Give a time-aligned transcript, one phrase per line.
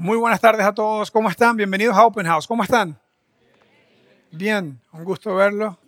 [0.00, 1.10] Muy buenas tardes a todos.
[1.10, 1.58] ¿Cómo están?
[1.58, 2.46] Bienvenidos a Open House.
[2.46, 2.98] ¿Cómo están?
[4.30, 5.78] Bien, un gusto verlo.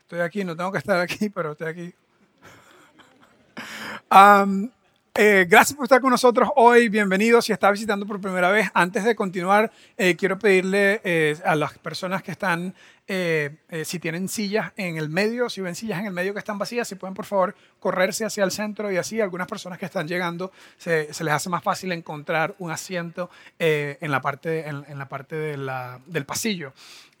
[0.00, 1.94] Estoy aquí, no tengo que estar aquí, pero estoy aquí.
[5.14, 6.88] Eh, gracias por estar con nosotros hoy.
[6.88, 7.44] Bienvenidos.
[7.44, 11.76] Si está visitando por primera vez, antes de continuar, eh, quiero pedirle eh, a las
[11.76, 12.74] personas que están,
[13.06, 16.88] si tienen sillas en el medio, si ven sillas en el medio que están vacías,
[16.88, 20.50] si pueden por favor correrse hacia el centro y así algunas personas que están llegando
[20.78, 23.28] se, les hace más fácil encontrar un asiento
[23.58, 26.72] en la parte, en, la parte del pasillo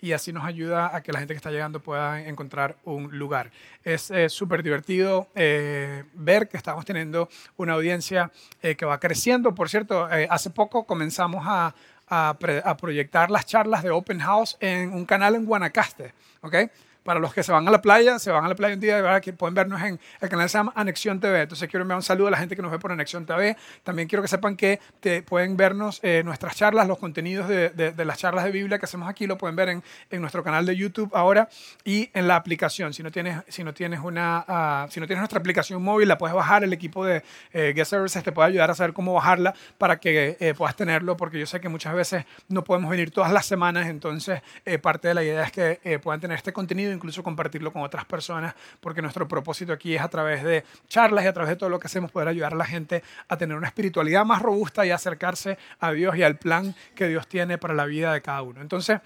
[0.02, 3.52] y así nos ayuda a que la gente que está llegando pueda encontrar un lugar.
[3.84, 9.54] Es súper divertido eh, ver que estamos teniendo una audiencia eh, que va creciendo.
[9.54, 11.74] Por cierto, eh, hace poco comenzamos a,
[12.12, 16.12] a, a, proyectar las charlas de Open House en un canal en Guanacaste.
[16.42, 16.68] ¿okay?
[17.02, 18.96] Para los que se van a la playa, se van a la playa un día,
[18.96, 21.42] de verdad que pueden vernos en el canal se llama Anexión TV.
[21.42, 23.56] Entonces quiero enviar un saludo a la gente que nos ve por Anexión TV.
[23.82, 28.04] También quiero que sepan que te pueden vernos eh, nuestras charlas, los contenidos de, de,
[28.04, 30.76] las charlas de Biblia que hacemos aquí, lo pueden ver en, en, nuestro canal de
[30.76, 31.48] YouTube ahora
[31.84, 32.92] y en la aplicación.
[32.92, 36.18] Si no tienes, si no tienes, una, uh, si no tienes nuestra aplicación móvil, la
[36.18, 36.64] puedes bajar.
[36.64, 40.36] El equipo de eh, Guest Services te puede ayudar a saber cómo bajarla para que
[40.38, 43.88] eh, puedas tenerlo, porque yo sé que muchas veces no podemos venir todas las semanas.
[43.88, 47.72] Entonces, eh, parte de la idea es que eh, puedan tener este contenido, incluso compartirlo
[47.72, 51.50] con otras personas, porque nuestro propósito aquí es a través de charlas y a través
[51.50, 54.42] de todo lo que hacemos poder ayudar a la gente a tener una espiritualidad más
[54.42, 58.22] robusta y acercarse a Dios y al plan que Dios tiene para la vida de
[58.22, 58.60] cada uno.
[58.60, 59.00] Entonces,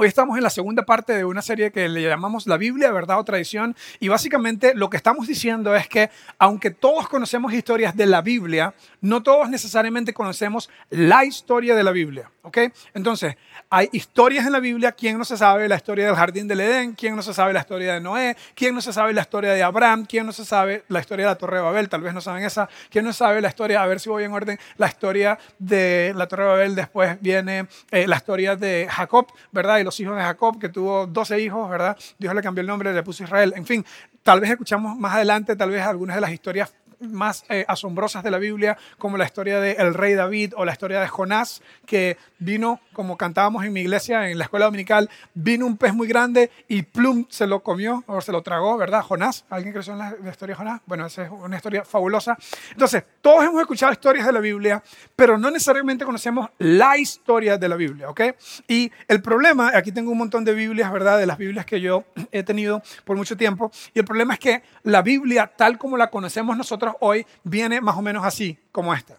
[0.00, 3.18] Hoy estamos en la segunda parte de una serie que le llamamos La Biblia, verdad
[3.18, 3.74] o tradición.
[3.98, 8.74] Y básicamente lo que estamos diciendo es que aunque todos conocemos historias de la Biblia,
[9.00, 12.30] no todos necesariamente conocemos la historia de la Biblia.
[12.48, 12.58] ¿ok?
[12.94, 13.36] Entonces,
[13.70, 14.92] hay historias en la Biblia.
[14.92, 16.94] ¿Quién no se sabe la historia del jardín del Edén?
[16.94, 18.36] ¿Quién no se sabe la historia de Noé?
[18.54, 20.06] ¿Quién no se sabe la historia de Abraham?
[20.08, 21.88] ¿Quién no se sabe la historia de la Torre de Babel?
[21.88, 22.68] Tal vez no saben esa.
[22.90, 26.26] ¿Quién no sabe la historia, a ver si voy en orden, la historia de la
[26.26, 26.74] Torre de Babel?
[26.74, 29.80] Después viene eh, la historia de Jacob, ¿verdad?
[29.88, 31.96] Los hijos de Jacob, que tuvo 12 hijos, ¿verdad?
[32.18, 33.54] Dios le cambió el nombre, le puso Israel.
[33.56, 33.84] En fin,
[34.22, 38.30] tal vez escuchamos más adelante, tal vez algunas de las historias más eh, asombrosas de
[38.30, 42.80] la Biblia, como la historia del rey David o la historia de Jonás, que vino,
[42.92, 46.82] como cantábamos en mi iglesia, en la escuela dominical, vino un pez muy grande y
[46.82, 49.02] plum, se lo comió o se lo tragó, ¿verdad?
[49.02, 50.80] Jonás, ¿alguien creció en la, historia de Jonás?
[50.86, 52.36] Bueno, esa es una historia fabulosa.
[52.72, 54.82] Entonces, todos hemos escuchado historias de la Biblia,
[55.16, 58.20] pero no necesariamente conocemos la historia de la Biblia, ¿ok?
[58.68, 61.18] Y el problema, aquí tengo un montón de Biblias, ¿verdad?
[61.18, 64.62] De las Biblias que yo he tenido por mucho tiempo, y el problema es que
[64.82, 69.16] la Biblia, tal como la conocemos nosotros, hoy viene más o menos así, como esta.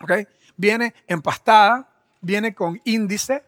[0.00, 0.12] ¿Ok?
[0.56, 1.88] Viene empastada,
[2.20, 3.42] viene con índice,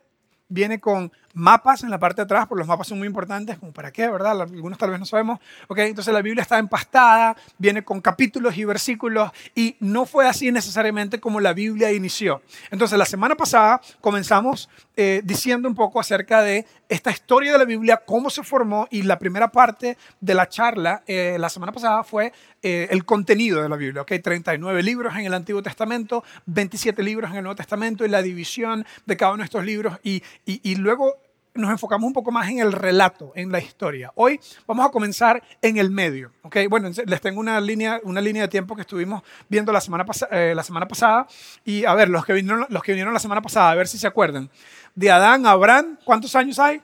[0.48, 3.72] viene con mapas en la parte de atrás, porque los mapas son muy importantes, como
[3.72, 4.42] para qué, ¿verdad?
[4.42, 5.38] Algunos tal vez no sabemos.
[5.69, 5.78] ¿ok?
[5.78, 11.20] Entonces la Biblia está empastada, viene con capítulos y versículos, y no fue así necesariamente
[11.20, 12.42] como la Biblia inició.
[12.70, 17.64] Entonces la semana pasada comenzamos eh, diciendo un poco acerca de esta historia de la
[17.64, 22.02] Biblia, cómo se formó, y la primera parte de la charla eh, la semana pasada
[22.02, 24.02] fue eh, el contenido de la Biblia.
[24.02, 24.12] ¿ok?
[24.22, 28.84] 39 libros en el Antiguo Testamento, 27 libros en el Nuevo Testamento, y la división
[29.06, 31.16] de cada uno de estos libros, y, y, y luego
[31.55, 34.12] nos enfocamos un poco más en el relato, en la historia.
[34.15, 36.33] Hoy vamos a comenzar en el medio.
[36.69, 40.53] Bueno, les tengo una línea, una línea de tiempo que estuvimos viendo la semana, eh,
[40.55, 41.27] la semana pasada.
[41.65, 43.99] Y a ver, los que, vinieron, los que vinieron la semana pasada, a ver si
[43.99, 44.49] se acuerdan.
[44.94, 46.81] De Adán a Abraham, ¿cuántos años hay?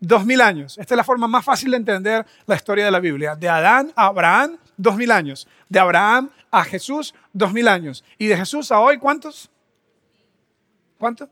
[0.00, 0.78] Dos mil años.
[0.78, 3.34] Esta es la forma más fácil de entender la historia de la Biblia.
[3.34, 5.48] De Adán a Abraham, dos mil años.
[5.68, 8.04] De Abraham a Jesús, dos mil años.
[8.18, 9.50] Y de Jesús a hoy, ¿cuántos?
[10.98, 11.28] ¿Cuántos?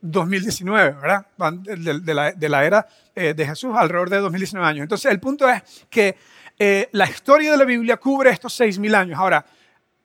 [0.00, 1.26] 2019, ¿verdad?
[1.62, 4.82] De, la, de la, era eh, de Jesús alrededor de 2019 años.
[4.82, 6.16] Entonces, el punto es que
[6.58, 9.18] eh, la historia de la Biblia cubre estos 6.000 años.
[9.18, 9.44] Ahora,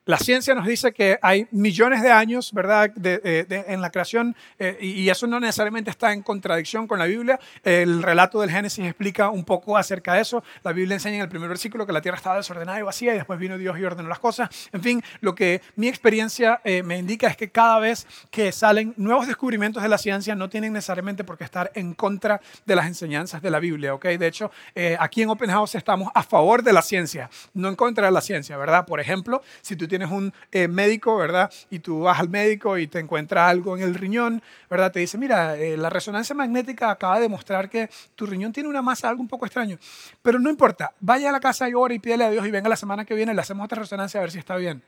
[0.05, 4.77] la ciencia nos dice que hay millones de años, ¿verdad?, de, en la creación, eh,
[4.79, 7.39] y, eso no necesariamente está en contradicción con la Biblia.
[7.63, 10.43] El relato del Génesis explica un poco acerca de eso.
[10.63, 13.17] La Biblia enseña en el primer versículo que la tierra estaba desordenada y vacía, y
[13.17, 14.49] después vino Dios y ordenó las cosas.
[14.73, 18.93] En fin, lo que mi experiencia eh, me indica es que cada vez que salen
[18.97, 22.87] nuevos descubrimientos de la ciencia, no tienen necesariamente por qué estar en contra de las
[22.87, 24.05] enseñanzas de la Biblia, ¿ok?
[24.05, 27.75] De hecho, eh, aquí en Open House estamos a favor de la ciencia, no en
[27.75, 28.85] contra de la ciencia, ¿verdad?
[28.85, 31.51] Por ejemplo, si tú un eh, médico, ¿verdad?
[31.69, 34.91] Y tú vas al médico y te encuentra algo en el riñón, ¿verdad?
[34.91, 38.81] Te dice, mira, eh, la resonancia magnética acaba de demostrar que tu riñón tiene una
[38.81, 39.77] masa, algo un poco extraño.
[40.21, 42.69] Pero no importa, vaya a la casa y ora y pídele a Dios y venga
[42.69, 44.83] la semana que viene, le hacemos otra resonancia a ver si está bien.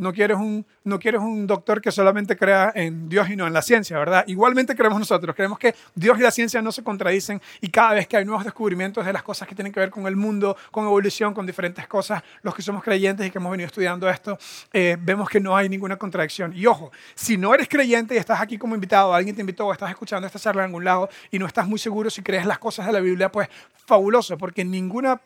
[0.00, 3.52] No quieres, un, no quieres un doctor que solamente crea en Dios y no en
[3.52, 4.24] la ciencia, ¿verdad?
[4.26, 8.08] Igualmente creemos nosotros, creemos que Dios y la ciencia no se contradicen y cada vez
[8.08, 10.86] que hay nuevos descubrimientos de las cosas que tienen que ver con el mundo, con
[10.86, 14.38] evolución, con diferentes cosas, los que somos creyentes y que hemos venido estudiando esto,
[14.72, 16.52] eh, vemos que no hay ninguna contradicción.
[16.56, 19.72] Y ojo, si no eres creyente y estás aquí como invitado, alguien te invitó o
[19.72, 22.58] estás escuchando esta charla en algún lado y no estás muy seguro si crees las
[22.58, 23.48] cosas de la Biblia, pues
[23.86, 25.20] fabuloso, porque ninguna,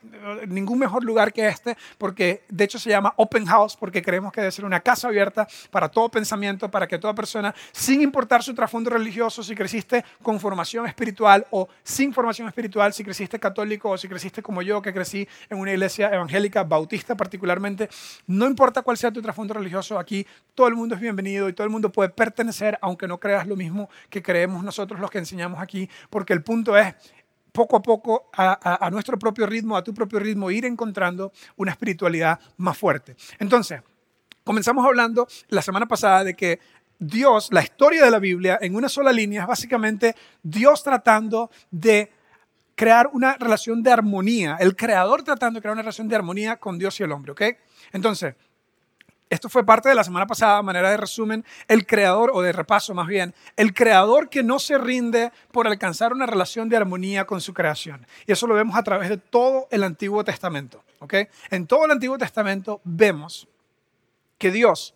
[0.49, 4.41] ningún mejor lugar que este, porque de hecho se llama Open House, porque creemos que
[4.41, 8.55] debe ser una casa abierta para todo pensamiento, para que toda persona, sin importar su
[8.55, 13.99] trasfondo religioso, si creciste con formación espiritual o sin formación espiritual, si creciste católico o
[13.99, 17.89] si creciste como yo, que crecí en una iglesia evangélica, bautista particularmente,
[18.27, 21.65] no importa cuál sea tu trasfondo religioso, aquí todo el mundo es bienvenido y todo
[21.65, 25.61] el mundo puede pertenecer, aunque no creas lo mismo que creemos nosotros los que enseñamos
[25.61, 26.95] aquí, porque el punto es
[27.53, 31.71] poco a poco, a, a, nuestro propio ritmo, a tu propio ritmo, ir encontrando una
[31.71, 33.15] espiritualidad más fuerte.
[33.39, 33.81] Entonces,
[34.45, 36.61] Comenzamos hablando la semana pasada de que
[36.99, 42.13] Dios, la historia de la Biblia, en una sola línea, es básicamente Dios tratando de
[42.75, 46.79] crear una relación de armonía, el creador tratando de crear una relación de armonía con
[46.79, 47.43] Dios y el hombre, ¿ok?
[47.93, 48.35] Entonces,
[49.31, 52.95] esto fue parte de la semana pasada, manera de resumen, el creador, o de repaso
[52.95, 57.41] más bien, el creador que no se rinde por alcanzar una relación de armonía con
[57.41, 58.07] su creación.
[58.27, 61.15] Y eso lo vemos a través de todo el Antiguo Testamento, ¿ok?
[61.51, 63.49] En todo el Antiguo Testamento vemos
[64.39, 64.95] que Dios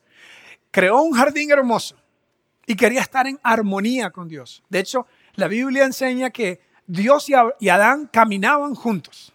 [0.70, 1.96] creó un jardín hermoso
[2.66, 4.62] y quería estar en armonía con Dios.
[4.68, 9.32] De hecho, la Biblia enseña que Dios y Adán caminaban juntos.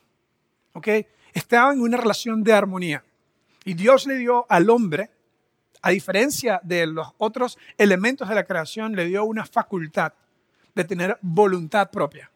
[0.73, 0.87] ¿Ok?
[1.33, 3.03] Estaban en una relación de armonía.
[3.65, 5.09] Y Dios le dio al hombre,
[5.81, 10.13] a diferencia de los otros elementos de la creación, le dio una facultad
[10.75, 12.29] de tener voluntad propia.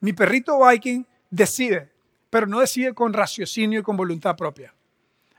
[0.00, 1.90] Mi perrito Viking decide,
[2.30, 4.74] pero no decide con raciocinio y con voluntad propia.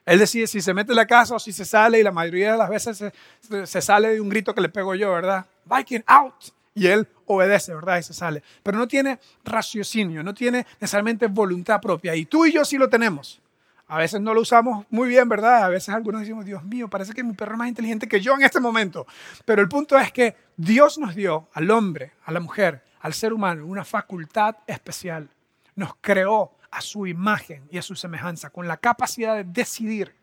[0.09, 2.53] Él decide si se mete en la casa o si se sale y la mayoría
[2.53, 5.45] de las veces se, sale de un grito que le pego yo, ¿verdad?
[5.65, 6.33] Viking, out.
[6.73, 7.99] Y él obedece, ¿verdad?
[7.99, 8.41] Y se sale.
[8.63, 12.15] Pero no tiene raciocinio, no tiene necesariamente voluntad propia.
[12.15, 13.39] Y tú y yo sí lo tenemos.
[13.87, 15.65] A veces no lo usamos muy bien, ¿verdad?
[15.65, 18.33] A veces algunos decimos, Dios mío, parece que mi perro es más inteligente que yo
[18.33, 19.05] en este momento.
[19.45, 23.31] Pero el punto es que Dios nos dio al hombre, a la mujer, al ser
[23.31, 25.29] humano, una facultad especial.
[25.75, 30.15] Nos creó a su imagen y a su semejanza, con la capacidad de decidir.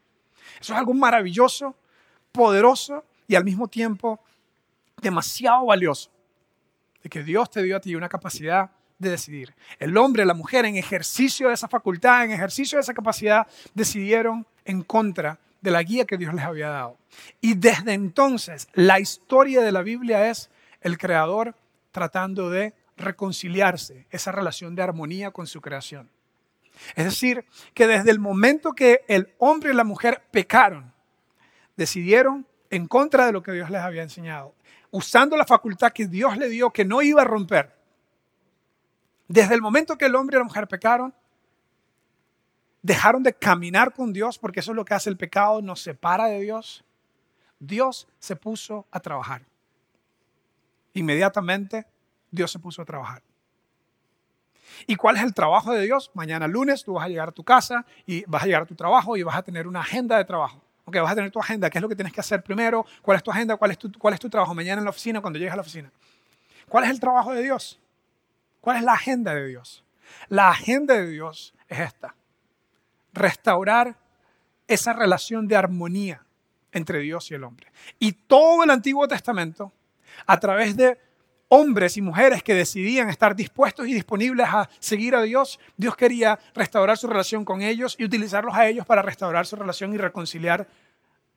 [0.60, 1.76] Eso es algo maravilloso,
[2.32, 4.20] poderoso y al mismo tiempo
[5.00, 6.10] demasiado valioso.
[7.02, 9.54] De que Dios te dio a ti una capacidad de decidir.
[9.78, 14.46] El hombre la mujer en ejercicio de esa facultad, en ejercicio de esa capacidad, decidieron
[14.64, 16.96] en contra de la guía que Dios les había dado.
[17.40, 20.50] Y desde entonces la historia de la Biblia es
[20.80, 21.54] el creador
[21.90, 26.10] tratando de reconciliarse, esa relación de armonía con su creación.
[26.94, 27.44] Es decir,
[27.74, 30.92] que desde el momento que el hombre y la mujer pecaron,
[31.76, 34.54] decidieron en contra de lo que Dios les había enseñado,
[34.90, 37.74] usando la facultad que Dios le dio que no iba a romper.
[39.28, 41.14] Desde el momento que el hombre y la mujer pecaron,
[42.82, 46.26] dejaron de caminar con Dios, porque eso es lo que hace el pecado, nos separa
[46.26, 46.84] de Dios.
[47.58, 49.44] Dios se puso a trabajar.
[50.94, 51.86] Inmediatamente
[52.30, 53.22] Dios se puso a trabajar.
[54.86, 56.10] ¿Y cuál es el trabajo de Dios?
[56.14, 58.74] Mañana lunes tú vas a llegar a tu casa y vas a llegar a tu
[58.74, 60.62] trabajo y vas a tener una agenda de trabajo.
[60.84, 63.16] Ok, vas a tener tu agenda, qué es lo que tienes que hacer primero, cuál
[63.16, 65.38] es tu agenda, cuál es tu, cuál es tu trabajo mañana en la oficina cuando
[65.38, 65.90] llegues a la oficina.
[66.68, 67.80] ¿Cuál es el trabajo de Dios?
[68.60, 69.84] ¿Cuál es la agenda de Dios?
[70.28, 72.14] La agenda de Dios es esta.
[73.12, 73.96] Restaurar
[74.68, 76.24] esa relación de armonía
[76.72, 77.72] entre Dios y el hombre.
[77.98, 79.72] Y todo el Antiguo Testamento,
[80.26, 80.98] a través de
[81.48, 86.38] hombres y mujeres que decidían estar dispuestos y disponibles a seguir a Dios, Dios quería
[86.54, 90.66] restaurar su relación con ellos y utilizarlos a ellos para restaurar su relación y reconciliar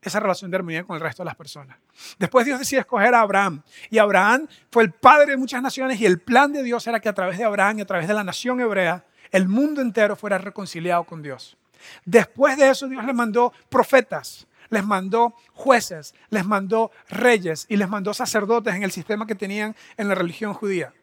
[0.02, 1.78] esa relación de armonía con el resto de las personas.
[2.18, 6.06] Después Dios decide escoger a Abraham y Abraham fue el padre de muchas naciones y
[6.06, 8.24] el plan de Dios era que a través de Abraham y a través de la
[8.24, 11.58] nación hebrea el mundo entero fuera reconciliado con Dios.
[12.06, 17.90] Después de eso Dios le mandó profetas les mandó jueces, les mandó reyes y les
[17.90, 20.94] mandó sacerdotes en el sistema que tenían en la religión judía.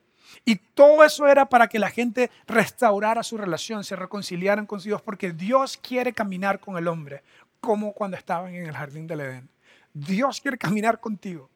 [0.44, 5.02] Y todo eso era para que la gente restaurara su relación, se reconciliaran con Dios,
[5.02, 7.22] porque Dios quiere caminar con el hombre,
[7.60, 9.48] como cuando estaban en el jardín del Edén.
[9.92, 11.50] Dios quiere caminar contigo,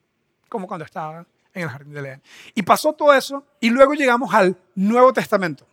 [0.48, 2.22] como cuando estaban en el jardín del Edén.
[2.54, 5.66] Y pasó todo eso, y luego llegamos al Nuevo Testamento.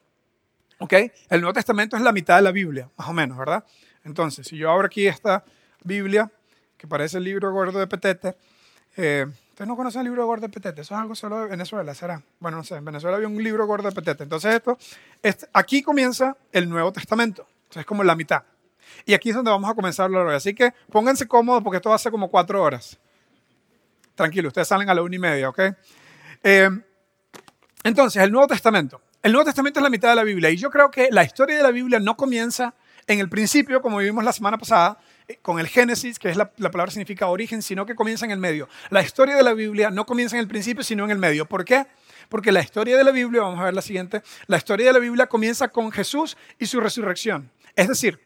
[0.79, 0.93] ¿Ok?
[1.29, 3.63] El Nuevo Testamento es la mitad de la Biblia, más o menos, ¿verdad?
[4.03, 5.43] Entonces, si yo abro aquí esta
[5.83, 6.31] Biblia,
[6.77, 8.37] que parece el libro gordo de Petete.
[8.95, 10.81] Eh, ¿Ustedes no conocen el libro gordo de Petete?
[10.81, 12.21] Eso es algo solo de Venezuela, ¿será?
[12.39, 14.23] Bueno, no sé, en Venezuela había un libro gordo de Petete.
[14.23, 14.77] Entonces esto,
[15.23, 17.47] este, aquí comienza el Nuevo Testamento.
[17.73, 18.43] es como la mitad.
[19.05, 20.35] Y aquí es donde vamos a comenzar la.
[20.35, 22.97] Así que pónganse cómodos porque esto va a ser como cuatro horas.
[24.15, 25.59] Tranquilo, ustedes salen a la una y media, ¿ok?
[26.43, 26.69] Eh,
[27.83, 29.01] entonces, el Nuevo Testamento.
[29.21, 31.57] El Nuevo Testamento es la mitad de la Biblia y yo creo que la historia
[31.57, 32.73] de la Biblia no comienza
[33.07, 34.97] en el principio, como vimos la semana pasada,
[35.41, 38.39] con el Génesis, que es la, la, palabra significa origen, sino que comienza en el
[38.39, 38.69] medio.
[38.89, 41.45] La historia de la Biblia no comienza en el principio, sino en el medio.
[41.45, 41.85] ¿Por qué?
[42.29, 44.99] Porque la historia de la Biblia, vamos a ver la siguiente, la historia de la
[44.99, 47.51] Biblia comienza con Jesús y su resurrección.
[47.75, 48.19] Es decir,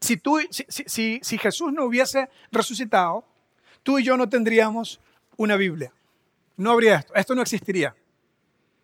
[0.00, 3.24] si, tú, si, si, si Jesús no hubiese resucitado,
[3.82, 5.00] tú y yo no tendríamos
[5.36, 5.92] una Biblia.
[6.56, 7.94] No habría esto, esto no existiría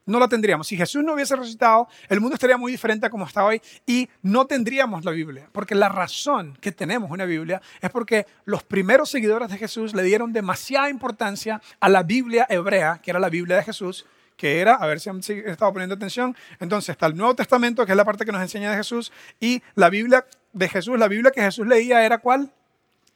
[0.07, 0.67] no la tendríamos.
[0.67, 4.09] Si Jesús no hubiese resucitado, el mundo estaría muy diferente a como está hoy y
[4.23, 5.49] no tendríamos la Biblia.
[5.53, 10.03] Porque la razón que tenemos una Biblia es porque los primeros seguidores de Jesús le
[10.05, 14.75] dieron demasiada importancia a la Biblia hebrea, que era la Biblia de Jesús, que era,
[14.75, 18.05] a ver si han estado poniendo atención, entonces está el Nuevo Testamento, que es la
[18.05, 21.67] parte que nos enseña de Jesús, y la Biblia de Jesús, la Biblia que Jesús
[21.67, 22.53] leía era cuál?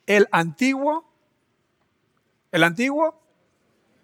[0.06, 1.04] El Antiguo,
[2.52, 3.20] el Antiguo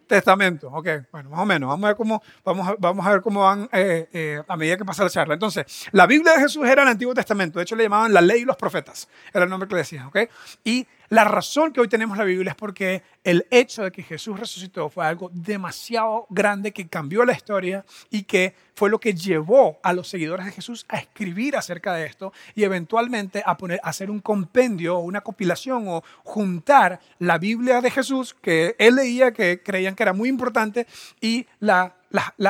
[0.07, 3.21] Testamento, ok, bueno, más o menos, vamos a ver cómo, vamos a, vamos a ver
[3.23, 5.35] cómo van eh, eh, a medida que pasa la charla.
[5.35, 8.43] Entonces, la Biblia de Jesús era el Antiguo Testamento, de hecho le llamaban la ley
[8.43, 10.19] y los profetas, era el nombre que le decían, ok,
[10.65, 14.39] y la razón que hoy tenemos la Biblia es porque el hecho de que Jesús
[14.39, 19.79] resucitó fue algo demasiado grande que cambió la historia y que fue lo que llevó
[19.83, 23.91] a los seguidores de Jesús a escribir acerca de esto y eventualmente a, poner, a
[23.91, 29.33] hacer un compendio o una compilación o juntar la Biblia de Jesús que él leía,
[29.33, 30.87] que creían que era muy importante,
[31.21, 31.47] y,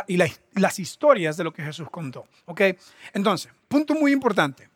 [0.09, 2.27] y las historias de lo que Jesús contó.
[2.47, 2.63] ¿ok?
[3.13, 4.69] Entonces, punto muy importante.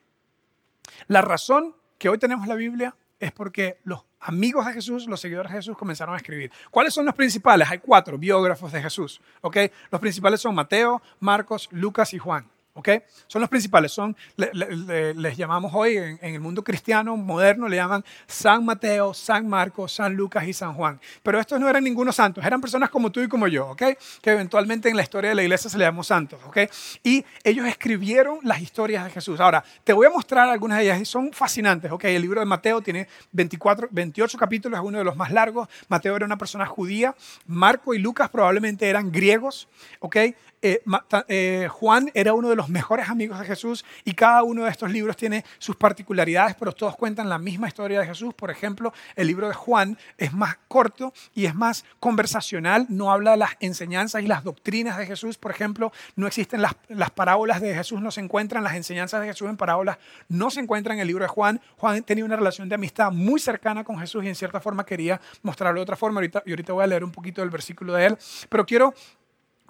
[1.09, 5.53] La razón que hoy tenemos la Biblia es porque los amigos de Jesús, los seguidores
[5.53, 6.51] de Jesús, comenzaron a escribir.
[6.71, 7.71] ¿Cuáles son los principales?
[7.71, 9.21] Hay cuatro biógrafos de Jesús.
[9.43, 9.71] ¿okay?
[9.91, 12.49] Los principales son Mateo, Marcos, Lucas y Juan.
[12.73, 13.03] ¿Okay?
[13.27, 18.65] Son los principales, son, les llamamos hoy en, el mundo cristiano moderno, le llaman San
[18.65, 21.01] Mateo, San Marcos, San Lucas y San Juan.
[21.23, 23.83] Pero estos no eran ningunos santos, eran personas como tú y como yo, ¿ok?
[24.23, 26.59] Que eventualmente en la historia de la iglesia se le llamó santos, ¿ok?
[27.03, 29.41] Y ellos escribieron las historias de Jesús.
[29.41, 32.05] Ahora, te voy a mostrar algunas de ellas y son fascinantes, ¿ok?
[32.05, 35.69] El libro de Mateo tiene 24, 28 capítulos, es uno de los más largos.
[35.89, 37.15] Mateo era una persona judía,
[37.47, 40.17] Marco y Lucas probablemente eran griegos, ¿ok?
[40.63, 40.83] Eh,
[41.29, 44.91] eh, Juan era uno de los mejores amigos de Jesús y cada uno de estos
[44.91, 48.35] libros tiene sus particularidades, pero todos cuentan la misma historia de Jesús.
[48.35, 53.33] Por ejemplo, el libro de Juan es más corto y es más conversacional, no habla
[53.33, 55.39] de las enseñanzas y las doctrinas de Jesús.
[55.39, 59.29] Por ejemplo, no existen las, las parábolas de Jesús, no se encuentran las enseñanzas de
[59.29, 59.97] Jesús en parábolas,
[60.29, 61.61] no se encuentran en el libro de Juan.
[61.79, 65.21] Juan tenía una relación de amistad muy cercana con Jesús y en cierta forma quería
[65.43, 66.19] mostrarlo de otra forma.
[66.19, 68.19] Ahorita, y ahorita voy a leer un poquito del versículo de él,
[68.51, 68.93] pero quiero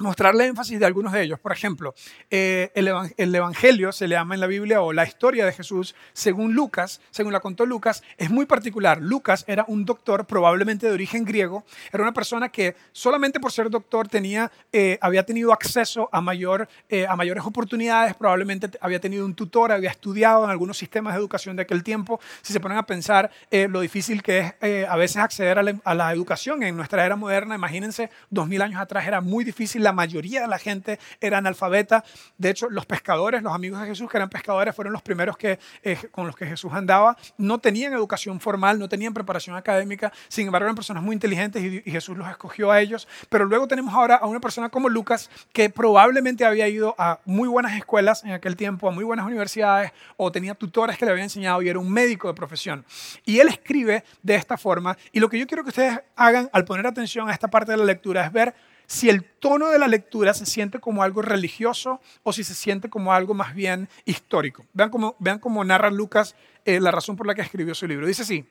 [0.00, 1.38] mostrarle énfasis de algunos de ellos.
[1.38, 1.94] Por ejemplo,
[2.30, 6.54] eh, el, Evangelio se le llama en la Biblia o la historia de Jesús, según
[6.54, 9.00] Lucas, según la contó Lucas, es muy particular.
[9.00, 13.70] Lucas era un doctor probablemente de origen griego, era una persona que solamente por ser
[13.70, 19.24] doctor tenía, eh, había tenido acceso a, mayor, eh, a mayores oportunidades, probablemente había tenido
[19.24, 22.20] un tutor, había estudiado en algunos sistemas de educación de aquel tiempo.
[22.42, 25.94] Si se ponen a pensar lo difícil que es a veces acceder a la, a
[25.94, 29.89] la, educación en nuestra era moderna, imagínense, dos mil años atrás era muy difícil la
[29.92, 32.04] mayoría de la gente era analfabeta.
[32.38, 35.58] De hecho, los pescadores, los amigos de Jesús que eran pescadores, fueron los primeros que,
[35.82, 37.16] eh, con los que Jesús andaba.
[37.38, 41.82] No tenían educación formal, no tenían preparación académica, sin embargo eran personas muy inteligentes y,
[41.84, 43.08] y Jesús los escogió a ellos.
[43.28, 47.48] Pero luego tenemos ahora a una persona como Lucas, que probablemente había ido a muy
[47.48, 51.24] buenas escuelas en aquel tiempo, a muy buenas universidades, o tenía tutores que le habían
[51.24, 52.84] enseñado y era un médico de profesión.
[53.24, 56.64] Y él escribe de esta forma, y lo que yo quiero que ustedes hagan al
[56.64, 58.54] poner atención a esta parte de la lectura es ver
[58.90, 62.90] si el tono de la lectura se siente como algo religioso o si se siente
[62.90, 64.66] como algo más bien histórico.
[64.72, 68.04] Vean cómo, vean cómo narra Lucas eh, la razón por la que escribió su libro.
[68.04, 68.44] Dice así,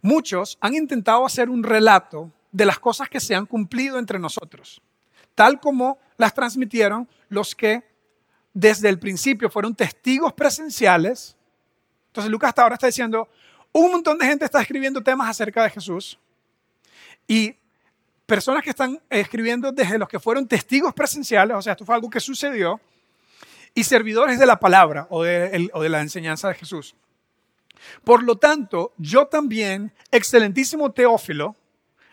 [0.00, 4.80] muchos han intentado hacer un relato de las cosas que se han cumplido entre nosotros,
[5.34, 7.84] tal como las transmitieron los que
[8.54, 11.36] desde el principio fueron testigos presenciales.
[12.06, 13.28] Entonces Lucas hasta ahora está diciendo,
[13.72, 16.18] un montón de gente está escribiendo temas acerca de Jesús
[17.26, 17.54] y
[18.28, 22.10] personas que están escribiendo desde los que fueron testigos presenciales, o sea, esto fue algo
[22.10, 22.78] que sucedió,
[23.74, 26.94] y servidores de la palabra o de, la enseñanza de Jesús.
[28.04, 31.56] Por lo tanto, yo también, excelentísimo Teófilo,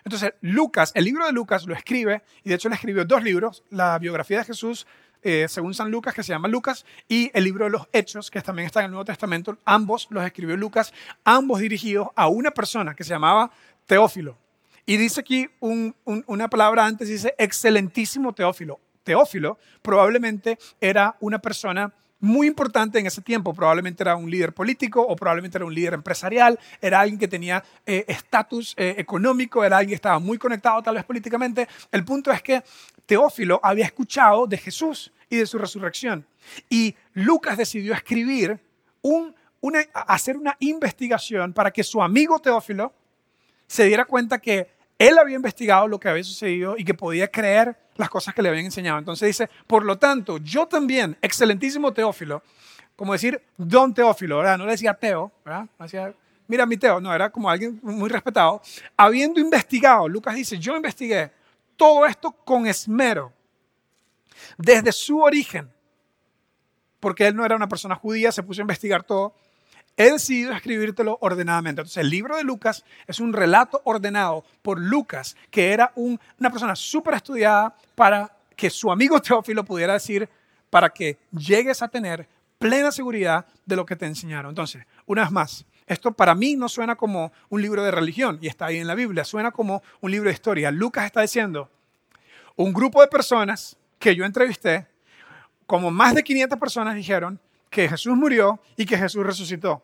[0.06, 3.64] entonces Lucas, el libro de Lucas lo escribe, y de hecho le escribió dos libros,
[3.70, 4.88] la biografía de Jesús
[5.22, 8.42] eh, según San Lucas, que se llama Lucas, y el libro de los Hechos, que
[8.42, 10.94] también está en el Nuevo Testamento, ambos los escribió Lucas,
[11.26, 13.52] ambos dirigidos a una persona que se llamaba
[13.86, 14.45] Teófilo.
[14.86, 18.80] Y dice aquí una palabra antes, dice excelentísimo Teófilo.
[19.04, 23.54] Teófilo probablemente era una persona muy importante en ese tiempo.
[23.54, 27.64] Probablemente era un líder político o probablemente era un líder empresarial, era alguien que tenía
[27.86, 31.68] eh, estatus eh, económico, era alguien que estaba muy conectado tal vez políticamente.
[31.92, 32.64] El punto es que
[33.06, 36.26] Teófilo había escuchado de Jesús y de su resurrección.
[36.70, 38.60] Y Lucas decidió escribir,
[39.02, 42.94] un, una, hacer una investigación para que su amigo Teófilo
[43.68, 47.78] se diera cuenta que él había investigado lo que había sucedido y que podía creer
[47.96, 49.00] las cosas que le habían enseñado.
[49.00, 52.44] Entonces dice, por lo tanto, yo también, excelentísimo Teófilo,
[52.96, 54.58] como decir don Teófilo, ¿verdad?
[54.58, 55.68] No le decía Teo, ¿verdad?
[56.48, 58.62] Mira mi Teo, no, era como alguien muy respetado.
[58.96, 61.32] Habiendo investigado, Lucas dice, yo investigué
[61.76, 63.34] todo esto con esmero,
[64.58, 65.70] desde su origen,
[67.00, 69.36] porque él no era una persona judía, se puso a investigar todo
[69.98, 71.82] he decidido escribírtelo ordenadamente.
[71.82, 76.76] Entonces, el libro de Lucas es un relato ordenado por Lucas, que era una persona
[76.76, 80.30] súper estudiada para que su amigo Teófilo pudiera decir,
[80.70, 82.28] para que llegues a tener
[82.60, 84.50] plena seguridad de lo que te enseñaron.
[84.50, 88.48] Entonces, una vez más, esto para mí no suena como un libro de religión y
[88.48, 90.72] está ahí en la Biblia, suena como un libro de historia.
[90.72, 91.70] Lucas está diciendo,
[92.56, 94.88] un grupo de personas que yo entrevisté,
[95.68, 97.40] como más de 500 personas dijeron,
[97.76, 99.84] que Jesús murió y que Jesús resucitó.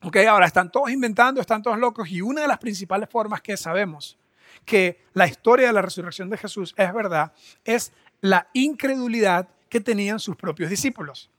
[0.00, 3.58] Ok, ahora están todos inventando, están todos locos y una de las principales formas que
[3.58, 4.16] sabemos
[4.64, 7.30] que la historia de la resurrección de Jesús es verdad
[7.62, 7.92] es
[8.22, 11.30] la incredulidad que tenían sus propios discípulos.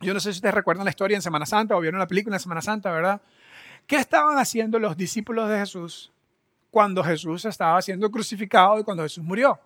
[0.00, 2.34] Yo no sé si ustedes recuerdan la historia en Semana Santa o vieron la película
[2.34, 3.22] en Semana Santa, ¿verdad?
[3.86, 6.12] ¿Qué estaban haciendo los discípulos de Jesús
[6.72, 9.60] cuando Jesús estaba siendo crucificado y cuando Jesús murió?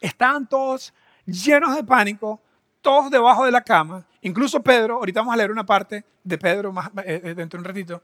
[0.00, 0.92] Estaban todos
[1.26, 2.42] llenos de pánico,
[2.82, 6.72] todos debajo de la cama, incluso Pedro, ahorita vamos a leer una parte de Pedro
[6.72, 8.02] más, eh, eh, dentro de un ratito,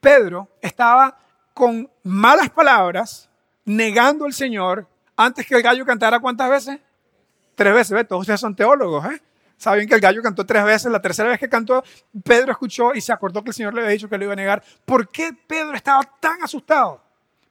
[0.00, 1.16] Pedro estaba
[1.54, 3.30] con malas palabras
[3.64, 6.80] negando al Señor antes que el gallo cantara cuántas veces?
[7.54, 9.22] Tres veces, todos ustedes son teólogos, ¿eh?
[9.56, 11.82] Saben que el gallo cantó tres veces, la tercera vez que cantó,
[12.22, 14.36] Pedro escuchó y se acordó que el Señor le había dicho que lo iba a
[14.36, 14.62] negar.
[14.84, 17.02] ¿Por qué Pedro estaba tan asustado?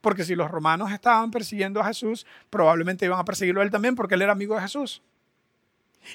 [0.01, 3.96] Porque si los romanos estaban persiguiendo a Jesús, probablemente iban a perseguirlo a él también
[3.96, 5.01] porque él era amigo de Jesús.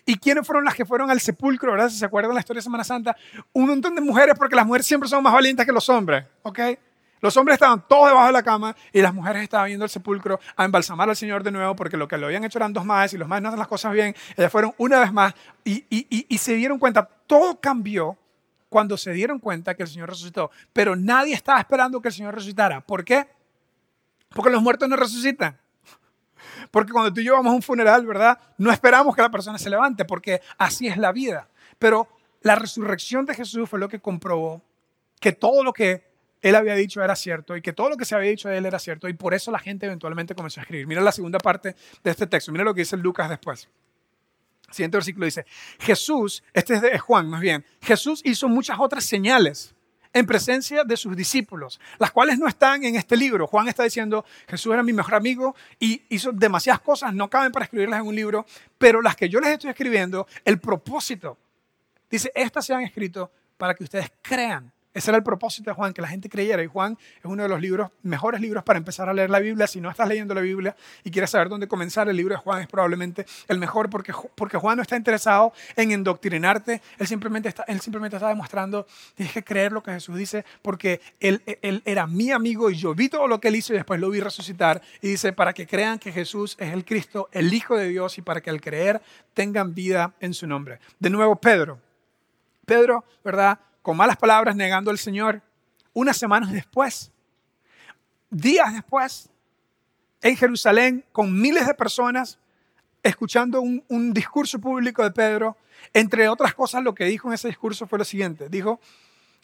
[0.07, 1.89] ¿Y quiénes fueron las que fueron al sepulcro, verdad?
[1.89, 3.17] Si se acuerdan la historia de Semana Santa,
[3.53, 6.61] un montón de mujeres, porque las mujeres siempre son más valientes que los hombres, ¿ok?
[7.21, 10.41] Los hombres estaban todos debajo de la cama y las mujeres estaban viendo el sepulcro
[10.57, 13.13] a embalsamar al Señor de nuevo porque lo que lo habían hecho eran dos más
[13.13, 14.15] y los más no hacen las cosas bien.
[14.37, 18.17] Ellas fueron una vez más y, y se dieron cuenta, todo cambió
[18.71, 20.50] cuando se dieron cuenta que el Señor resucitó.
[20.73, 22.81] Pero nadie estaba esperando que el Señor resucitara.
[22.81, 23.29] ¿Por qué?
[24.31, 25.59] Porque los muertos no resucitan.
[26.71, 28.39] Porque cuando tú llevamos un funeral, ¿verdad?
[28.59, 31.49] No esperamos que la persona se levante, porque así es la vida.
[31.78, 32.09] Pero
[32.43, 34.63] la resurrección de Jesús fue lo que comprobó
[35.21, 38.15] que todo lo que él había dicho era cierto y que todo lo que se
[38.15, 40.87] había dicho de él era cierto y por eso la gente eventualmente comenzó a escribir.
[40.87, 43.69] Mira la segunda parte de este texto, mira lo que dice Lucas después.
[44.71, 45.45] siguiente versículo dice,
[45.78, 49.75] Jesús, este es de Juan más bien, Jesús hizo muchas otras señales
[50.13, 53.47] en presencia de sus discípulos, las cuales no están en este libro.
[53.47, 57.65] Juan está diciendo, Jesús era mi mejor amigo y hizo demasiadas cosas, no caben para
[57.65, 58.47] escribirlas en un libro,
[58.79, 61.39] pero las que yo les estoy escribiendo, el propósito,
[62.11, 65.93] dice, estas se han escrito para que ustedes crean ese era el propósito de Juan,
[65.93, 66.63] que la gente creyera.
[66.65, 69.69] Y Juan es uno de los libros, mejores libros para empezar a leer la Biblia.
[69.69, 70.75] Si no estás leyendo la Biblia
[71.05, 74.59] y quieres saber dónde comenzar, el libro de Juan es probablemente el mejor porque, porque
[74.59, 76.83] Juan no está interesado en endoctrinarte.
[76.99, 81.00] Él simplemente, está, él simplemente está demostrando, tienes que creer lo que Jesús dice porque
[81.21, 84.00] él, él era mi amigo y yo vi todo lo que él hizo y después
[84.00, 84.83] lo vi resucitar.
[85.00, 88.23] Y dice, para que crean que Jesús es el Cristo, el Hijo de Dios y
[88.23, 89.00] para que al creer
[89.35, 90.81] tengan vida en su nombre.
[90.99, 91.79] De nuevo, Pedro.
[92.67, 93.59] Pedro, ¿verdad?
[93.82, 95.43] Con malas palabras negando al Señor,
[95.93, 97.10] unas semanas después,
[98.30, 99.28] días después,
[100.23, 102.38] en Jerusalén, con miles de personas,
[103.02, 105.56] escuchando un, discurso público de Pedro,
[105.95, 108.80] entre otras cosas lo que dijo en ese discurso fue lo siguiente, dijo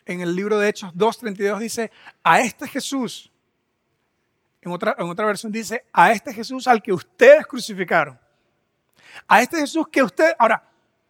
[0.04, 1.90] en el libro de Hechos 2.32, dice,
[2.22, 3.32] a este Jesús,
[4.60, 8.18] en otra, en otra versión dice, a este Jesús al que ustedes crucificaron,
[9.26, 10.62] a este Jesús que usted, ahora,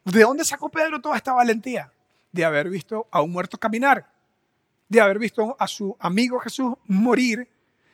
[0.04, 1.92] ¿de dónde sacó Pedro toda esta valentía?
[2.36, 4.06] De haber visto a un muerto caminar,
[4.88, 7.48] de haber visto a su amigo Jesús morir,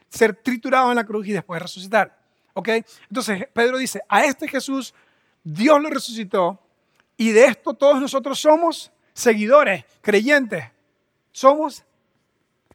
[0.09, 2.18] ser triturado en la cruz y después resucitar.
[2.52, 2.68] ¿Ok?
[3.09, 4.92] Entonces Pedro dice, a este Jesús
[5.42, 6.61] Dios lo resucitó
[7.16, 10.64] y de esto todos nosotros somos seguidores, creyentes,
[11.31, 11.85] somos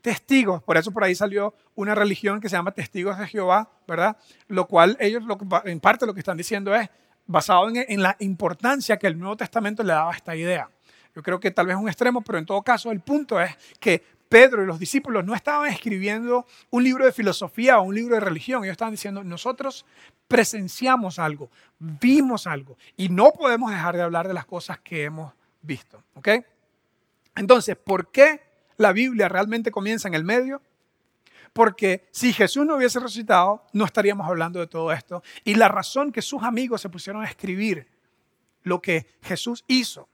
[0.01, 0.63] testigos.
[0.63, 4.17] Por eso por ahí salió una religión que se llama Testigos de Jehová, ¿verdad?
[4.47, 5.23] Lo cual ellos
[5.65, 6.89] en parte lo que están diciendo es
[7.25, 10.69] basado en, en la importancia que el Nuevo Testamento le daba a esta idea.
[11.17, 14.03] Yo creo que tal vez un extremo, pero en todo caso el punto es que
[14.29, 18.19] Pedro y los discípulos no estaban escribiendo un libro de filosofía o un libro de
[18.19, 18.63] religión.
[18.63, 19.83] Ellos estaban diciendo, nosotros
[20.27, 21.49] presenciamos algo,
[21.79, 26.03] vimos algo y no podemos dejar de hablar de las cosas que hemos visto.
[26.13, 26.29] ¿Ok?
[27.35, 28.43] Entonces, ¿por qué
[28.77, 30.61] la Biblia realmente comienza en el medio?
[31.51, 35.23] Porque si Jesús no hubiese resucitado, no estaríamos hablando de todo esto.
[35.43, 37.87] Y la razón que sus amigos se pusieron a escribir
[38.61, 40.07] lo que Jesús hizo,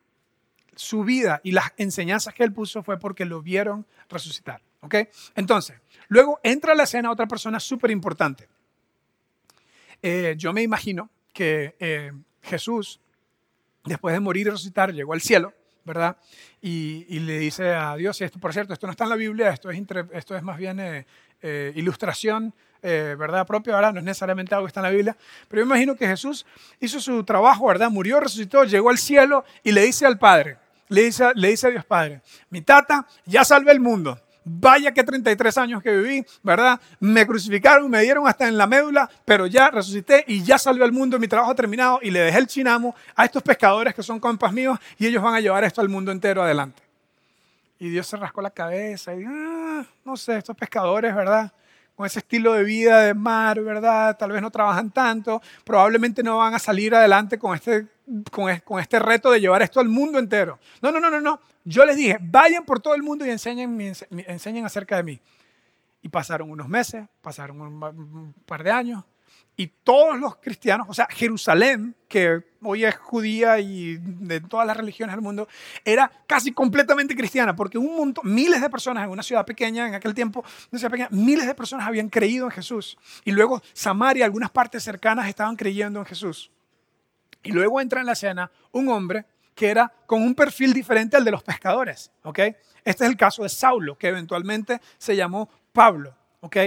[0.76, 4.62] su vida y las enseñanzas que él puso fue porque lo vieron resucitar.
[4.82, 4.96] ¿Ok?
[5.36, 8.50] Entonces, luego entra a la escena otra persona súper importante.
[10.02, 13.00] Eh, yo me imagino que eh, Jesús,
[13.86, 15.54] después de morir y resucitar, llegó al cielo,
[15.86, 16.18] ¿verdad?
[16.62, 19.50] Y, le dice a Dios, y esto, por cierto, esto no está en la Biblia,
[19.52, 19.82] esto es,
[20.12, 23.48] esto es más bien eh, ilustración, ¿verdad?
[23.48, 23.94] Propia, ¿verdad?
[23.94, 26.46] No es necesariamente algo que está en la Biblia, pero yo me imagino que Jesús
[26.82, 27.90] hizo su trabajo, ¿verdad?
[27.90, 30.58] Murió, resucitó, llegó al cielo y le dice al Padre,
[30.94, 35.04] le dice, le dice a Dios Padre, mi tata ya salvé el mundo, Vaya que
[35.04, 36.80] 33 años que viví, ¿verdad?
[37.00, 40.92] Me crucificaron, me dieron hasta en la médula, pero ya resucité y ya salvé al
[40.92, 44.20] mundo, mi trabajo ha terminado y le dejé el chinamo a estos pescadores que son
[44.20, 46.82] compas míos y ellos van a llevar esto al mundo entero adelante.
[47.80, 51.52] Y Dios se rascó la cabeza y, ah, no sé, estos pescadores, ¿verdad?
[51.96, 54.18] Con ese estilo de vida de mar, ¿verdad?
[54.18, 57.88] Tal vez no trabajan tanto, probablemente no van a salir adelante con este,
[58.32, 60.60] con, este reto de llevar esto al mundo entero.
[60.82, 61.40] No, no, no, no, no.
[61.64, 63.94] Yo les dije, vayan por todo el mundo y enseñen,
[64.28, 65.20] enseñen acerca de mí.
[66.02, 69.06] Y pasaron unos meses, pasaron un par de años,
[69.56, 74.76] y todos los cristianos, o sea, Jerusalén, que hoy es judía y de todas las
[74.76, 75.48] religiones del mundo,
[75.86, 79.94] era casi completamente cristiana, porque un montón, miles de personas en una ciudad pequeña, en
[79.94, 82.98] aquel tiempo, una ciudad miles de personas habían creído en Jesús.
[83.26, 86.52] Y luego Samaria, algunas partes cercanas estaban creyendo en Jesús.
[87.44, 91.26] Y luego entra en la escena un hombre que era con un perfil diferente al
[91.26, 92.40] de los pescadores, ¿ok?
[92.40, 96.58] Este es el caso de Saulo, que eventualmente se llamó Pablo, ¿ok?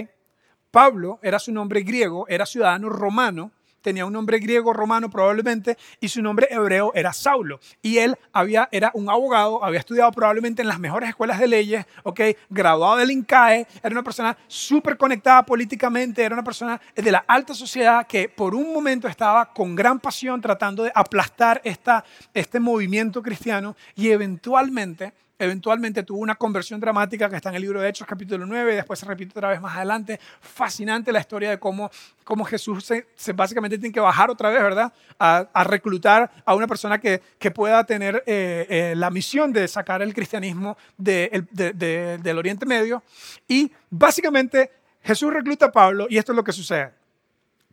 [0.77, 6.09] Pablo era su nombre griego, era ciudadano romano, tenía un nombre griego romano probablemente, y
[6.11, 7.61] su nombre hebreo era Saulo.
[7.81, 11.87] Y él había, era un abogado, había estudiado probablemente en las mejores escuelas de leyes,
[12.03, 12.21] ¿ok?
[12.51, 17.55] graduado del INCAE, era una persona súper conectada políticamente, era una persona de la alta
[17.55, 23.23] sociedad que por un momento estaba con gran pasión tratando de aplastar esta, este movimiento
[23.23, 28.07] cristiano y eventualmente eventualmente tuvo una conversión dramática que está en el libro de Hechos
[28.07, 30.19] capítulo 9, y después se repite otra vez más adelante.
[30.41, 31.91] Fascinante la historia de cómo,
[32.25, 34.93] cómo Jesús se, básicamente tiene que bajar otra vez, ¿verdad?
[35.19, 40.03] A, reclutar a una persona que, que pueda tener eh, eh, la misión de sacar
[40.03, 43.03] el cristianismo del Oriente Medio.
[43.49, 44.71] Y básicamente
[45.03, 46.93] Jesús recluta a Pablo y esto es lo que sucede.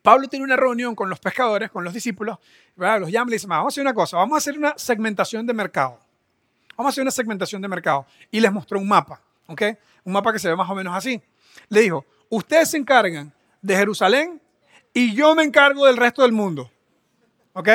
[0.02, 2.38] Pablo tiene una reunión con los pescadores, con los discípulos,
[2.76, 2.99] ¿verdad?
[2.99, 5.47] los llama y le dice, vamos a hacer una cosa, vamos a hacer una segmentación
[5.47, 5.97] de mercado.
[6.75, 8.05] Vamos a hacer una segmentación de mercado.
[8.31, 9.62] Y les mostró un mapa, ¿ok?
[10.03, 11.21] Un mapa que se ve más o menos así.
[11.69, 14.41] Le dijo, ustedes se encargan de Jerusalén
[14.93, 16.69] y yo me encargo del resto del mundo,
[17.53, 17.69] ¿ok?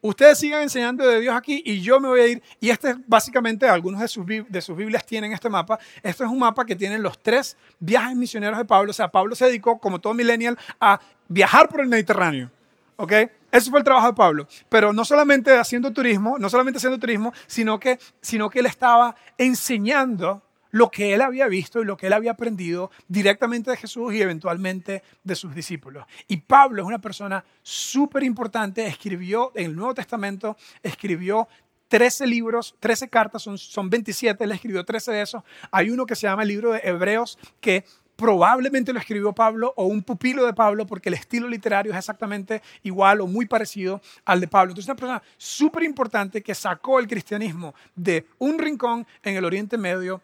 [0.00, 2.42] Ustedes sigan enseñando de Dios aquí y yo me voy a ir.
[2.60, 5.78] Y este es básicamente, algunos de sus, de sus Biblias tienen este mapa.
[5.96, 8.92] Este es un mapa que tiene los tres viajes misioneros de Pablo.
[8.92, 12.48] O sea, Pablo se dedicó, como todo millennial, a viajar por el Mediterráneo.
[12.96, 13.12] ¿Ok?
[13.50, 14.46] Ese fue el trabajo de Pablo.
[14.68, 19.14] Pero no solamente haciendo turismo, no solamente haciendo turismo, sino que, sino que él estaba
[19.38, 24.12] enseñando lo que él había visto y lo que él había aprendido directamente de Jesús
[24.12, 26.04] y eventualmente de sus discípulos.
[26.26, 31.48] Y Pablo es una persona súper importante, escribió en el Nuevo Testamento, escribió
[31.88, 35.42] 13 libros, 13 cartas, son, son 27, él escribió 13 de esos.
[35.70, 37.84] Hay uno que se llama el libro de Hebreos, que
[38.18, 42.62] probablemente lo escribió Pablo o un pupilo de Pablo porque el estilo literario es exactamente
[42.82, 44.72] igual o muy parecido al de Pablo.
[44.72, 49.78] Entonces, una persona súper importante que sacó el cristianismo de un rincón en el Oriente
[49.78, 50.20] Medio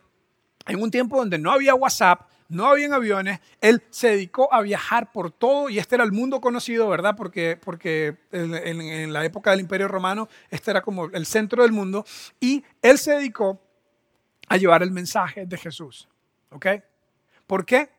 [0.67, 5.13] en un tiempo donde no había WhatsApp, no había aviones, él se dedicó a viajar
[5.13, 7.15] por todo y este era el mundo conocido, ¿verdad?
[7.17, 11.71] Porque, porque en, en, la época del Imperio Romano este era como el centro del
[11.71, 12.05] mundo
[12.41, 13.63] y él se dedicó
[14.49, 16.09] a llevar el mensaje de Jesús,
[16.51, 16.67] ¿ok?
[17.47, 17.91] ¿Por qué?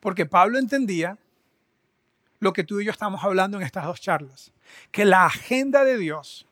[0.00, 1.18] Porque Pablo entendía
[2.40, 4.52] lo que tú y yo estamos hablando en estas dos charlas,
[4.90, 6.46] que la agenda de Dios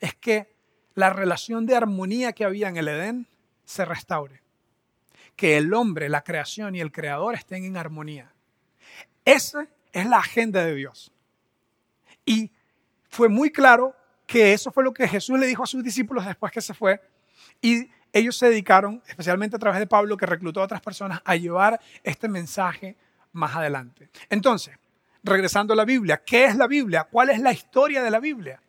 [0.00, 0.54] es que
[0.94, 3.26] la relación de armonía que había en el Edén
[3.64, 4.42] se restaure,
[5.36, 8.32] que el hombre, la creación y el creador estén en armonía.
[9.24, 11.12] Esa es la agenda de Dios.
[12.24, 12.50] Y
[13.08, 16.52] fue muy claro que eso fue lo que Jesús le dijo a sus discípulos después
[16.52, 17.00] que se fue.
[17.60, 21.36] Y ellos se dedicaron, especialmente a través de Pablo, que reclutó a otras personas, a
[21.36, 22.96] llevar este mensaje
[23.32, 24.10] más adelante.
[24.28, 24.78] Entonces,
[25.22, 27.08] regresando a la Biblia, ¿qué es la Biblia?
[27.10, 28.60] ¿Cuál es la historia de la Biblia?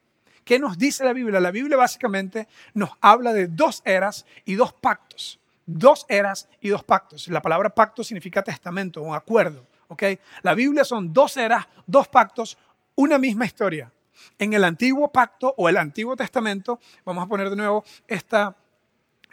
[0.44, 1.40] ¿Qué nos dice la Biblia?
[1.40, 6.84] La Biblia básicamente nos habla de dos eras y dos pactos dos eras y dos
[6.84, 7.28] pactos.
[7.28, 9.66] La palabra pacto significa testamento o acuerdo.
[9.88, 10.20] ¿okay?
[10.42, 12.58] La Biblia son dos eras, dos pactos,
[12.96, 13.92] una misma historia.
[14.38, 18.56] En el antiguo pacto o el antiguo testamento, vamos a poner de nuevo esta,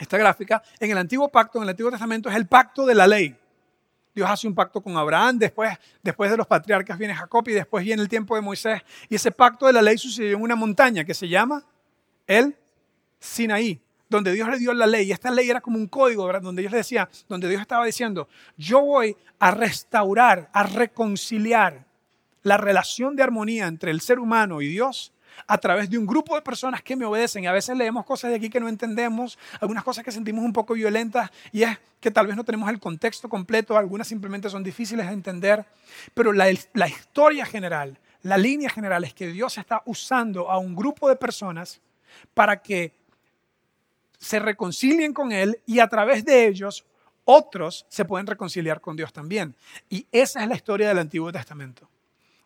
[0.01, 3.07] esta gráfica, en el antiguo pacto, en el antiguo testamento es el pacto de la
[3.07, 3.37] ley.
[4.15, 7.85] Dios hace un pacto con Abraham, después, después de los patriarcas viene Jacob y después
[7.85, 8.81] viene el tiempo de Moisés.
[9.09, 11.63] Y ese pacto de la ley sucedió en una montaña que se llama
[12.27, 12.57] el
[13.19, 15.09] Sinaí, donde Dios le dio la ley.
[15.09, 16.43] Y esta ley era como un código, ¿verdad?
[16.43, 21.85] donde Dios decía, donde Dios estaba diciendo, yo voy a restaurar, a reconciliar
[22.43, 25.13] la relación de armonía entre el ser humano y Dios
[25.47, 27.45] a través de un grupo de personas que me obedecen.
[27.45, 30.53] Y a veces leemos cosas de aquí que no entendemos, algunas cosas que sentimos un
[30.53, 34.63] poco violentas y es que tal vez no tenemos el contexto completo, algunas simplemente son
[34.63, 35.65] difíciles de entender,
[36.15, 40.75] pero la, la historia general, la línea general es que Dios está usando a un
[40.75, 41.81] grupo de personas
[42.35, 42.93] para que
[44.19, 46.85] se reconcilien con Él y a través de ellos
[47.25, 49.55] otros se pueden reconciliar con Dios también.
[49.89, 51.89] Y esa es la historia del Antiguo Testamento.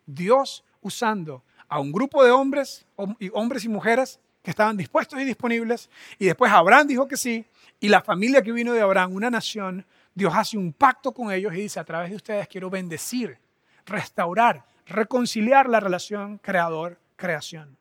[0.05, 1.43] Dios usando
[1.75, 2.85] a un grupo de hombres,
[3.33, 7.45] hombres y mujeres que estaban dispuestos y disponibles, y después Abraham dijo que sí,
[7.81, 11.53] y la familia que vino de Abraham, una nación, Dios hace un pacto con ellos
[11.53, 13.37] y dice, a través de ustedes quiero bendecir,
[13.85, 17.75] restaurar, reconciliar la relación creador-creación.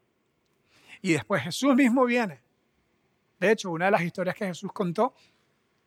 [1.00, 2.40] Y después Jesús mismo viene.
[3.38, 5.14] De hecho, una de las historias que Jesús contó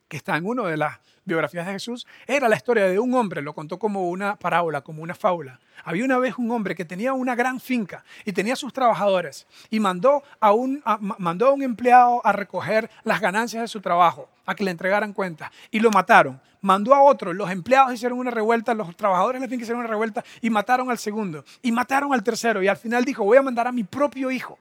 [0.07, 3.41] que está en una de las biografías de Jesús, era la historia de un hombre,
[3.41, 5.59] lo contó como una parábola, como una fábula.
[5.83, 9.79] Había una vez un hombre que tenía una gran finca y tenía sus trabajadores y
[9.79, 10.81] mandó a un,
[11.17, 15.13] mandó a un empleado a recoger las ganancias de su trabajo, a que le entregaran
[15.13, 16.41] cuenta y lo mataron.
[16.61, 19.89] Mandó a otro, los empleados hicieron una revuelta, los trabajadores de la finca hicieron una
[19.89, 23.43] revuelta y mataron al segundo y mataron al tercero y al final dijo, voy a
[23.43, 24.57] mandar a mi propio hijo.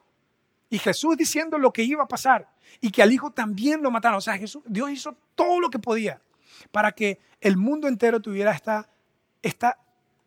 [0.68, 2.48] Y Jesús diciendo lo que iba a pasar
[2.80, 4.18] y que al hijo también lo mataron.
[4.18, 6.20] O sea, Jesús, Dios hizo todo lo que podía
[6.70, 8.88] para que el mundo entero tuviera esta,
[9.42, 9.78] esta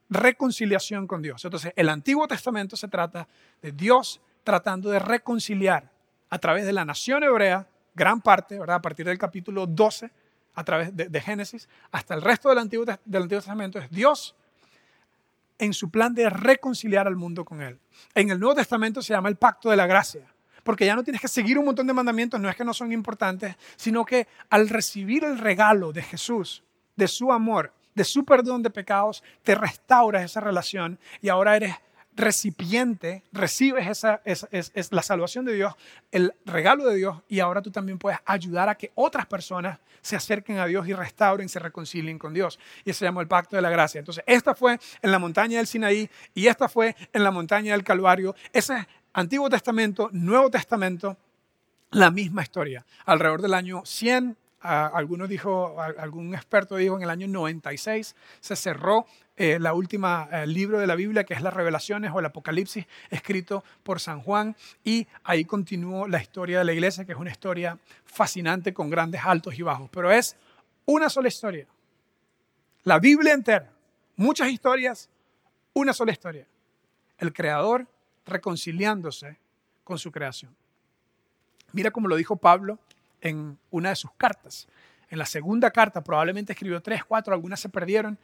[0.10, 1.44] reconciliación con Dios.
[1.44, 3.28] Entonces, el Antiguo Testamento se trata
[3.62, 5.92] de Dios tratando de reconciliar
[6.30, 8.78] a través de la nación hebrea, gran parte, ¿verdad?
[8.78, 10.12] A partir del capítulo 12,
[10.56, 14.36] a través de, Génesis, hasta el resto del Antiguo, del Antiguo Testamento, es Dios
[15.60, 17.80] en su plan de reconciliar al mundo con Él.
[18.16, 21.22] En el Nuevo Testamento se llama el pacto de la gracia porque ya no tienes
[21.22, 24.70] que seguir un montón de mandamientos, no es que no son importantes, sino que al
[24.70, 26.64] recibir el regalo de Jesús,
[26.96, 31.76] de su amor, de su perdón de pecados, te restauras esa relación y ahora eres
[32.20, 35.74] recipiente, recibes esa, es la salvación de Dios,
[36.12, 40.16] el regalo de Dios y ahora tú también puedes ayudar a que otras personas se
[40.16, 42.60] acerquen a Dios y restauren, se reconcilien con Dios.
[42.86, 44.00] Y se llama el pacto de la gracia.
[44.00, 47.84] Entonces, esta fue en la montaña del Sinaí y esta fue en la montaña del
[47.84, 48.36] Calvario.
[48.54, 51.18] Ese Antiguo Testamento, Nuevo Testamento,
[51.92, 52.86] la misma historia.
[53.06, 59.06] Alrededor del año 100, algunos dijo, algún experto dijo en el año 96 se cerró
[59.38, 62.86] eh, la última eh, libro de la Biblia que es las Revelaciones o el Apocalipsis
[63.10, 67.32] escrito por San Juan y ahí continuó la historia de la iglesia que es una
[67.32, 70.36] historia fascinante con grandes altos y bajos, pero es
[70.86, 71.68] una sola historia.
[72.84, 73.72] La Biblia entera,
[74.18, 75.10] muchas historias,
[75.74, 76.46] una sola historia.
[77.18, 77.88] El creador
[78.26, 79.38] reconciliándose
[79.84, 80.56] con su creación.
[81.72, 82.80] Mira cómo lo dijo Pablo
[83.22, 84.68] en una de sus cartas.
[85.10, 88.18] En la segunda carta, probablemente escribió tres, cuatro, algunas se perdieron.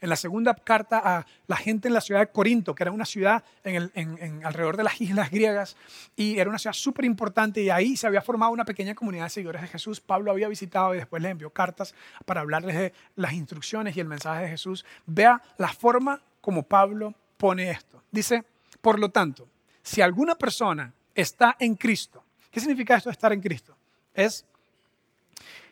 [0.00, 3.04] En la segunda carta a la gente en la ciudad de Corinto, que era una
[3.04, 5.76] ciudad en, alrededor de las islas griegas,
[6.16, 9.30] y era una ciudad súper importante, y ahí se había formado una pequeña comunidad de
[9.30, 10.00] seguidores de Jesús.
[10.00, 14.08] Pablo había visitado y después les envió cartas para hablarles de las instrucciones y el
[14.08, 14.84] mensaje de Jesús.
[15.06, 18.02] Vea la forma como Pablo pone esto.
[18.10, 18.44] Dice,
[18.80, 19.48] por lo tanto,
[19.82, 23.76] si alguna persona está en Cristo, ¿qué significa esto de estar en Cristo?
[24.14, 24.44] Es,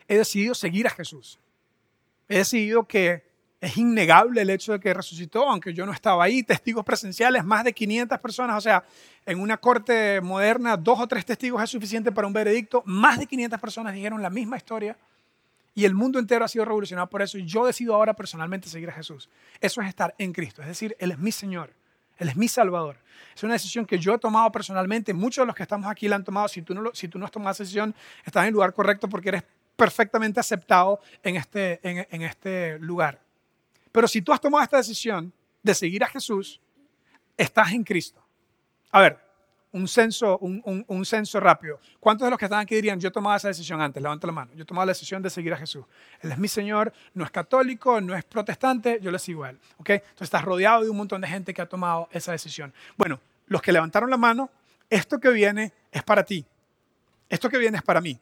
[0.07, 1.39] he decidido seguir a Jesús.
[2.27, 3.23] He decidido que
[3.61, 7.63] es innegable el hecho de que resucitó, aunque yo no estaba ahí, testigos presenciales, más
[7.63, 8.83] de 500 personas, o sea,
[9.23, 13.27] en una corte moderna, dos o tres testigos es suficiente para un veredicto, más de
[13.27, 14.97] 500 personas dijeron la misma historia
[15.75, 18.89] y el mundo entero ha sido revolucionado por eso y yo decido ahora personalmente seguir
[18.89, 19.29] a Jesús.
[19.59, 21.69] Eso es estar en Cristo, es decir, Él es mi Señor.
[22.21, 22.97] Él es mi Salvador.
[23.35, 25.11] Es una decisión que yo he tomado personalmente.
[25.11, 26.47] Muchos de los que estamos aquí la han tomado.
[26.47, 29.09] Si tú no, si tú no has tomado esa decisión, estás en el lugar correcto
[29.09, 29.43] porque eres
[29.75, 33.19] perfectamente aceptado en este, en, este lugar.
[33.91, 36.61] Pero si tú has tomado esta decisión de seguir a Jesús,
[37.35, 38.23] estás en Cristo.
[38.91, 39.19] A ver,
[39.73, 41.79] un censo, un, censo rápido.
[41.99, 44.01] ¿Cuántos de los que están aquí dirían, yo tomaba esa decisión antes?
[44.03, 44.51] Levanta la mano.
[44.55, 45.85] Yo tomaba la decisión de seguir a Jesús.
[46.21, 49.59] Él es mi Señor, no es católico, no es protestante, yo le sigo a Él.
[49.77, 49.97] ¿okay?
[49.97, 52.73] Entonces estás rodeado de un montón de gente que ha tomado esa decisión.
[52.97, 54.49] Bueno, los que levantaron la mano,
[54.89, 56.45] esto que viene es para ti.
[57.29, 58.19] Esto que viene es para mí.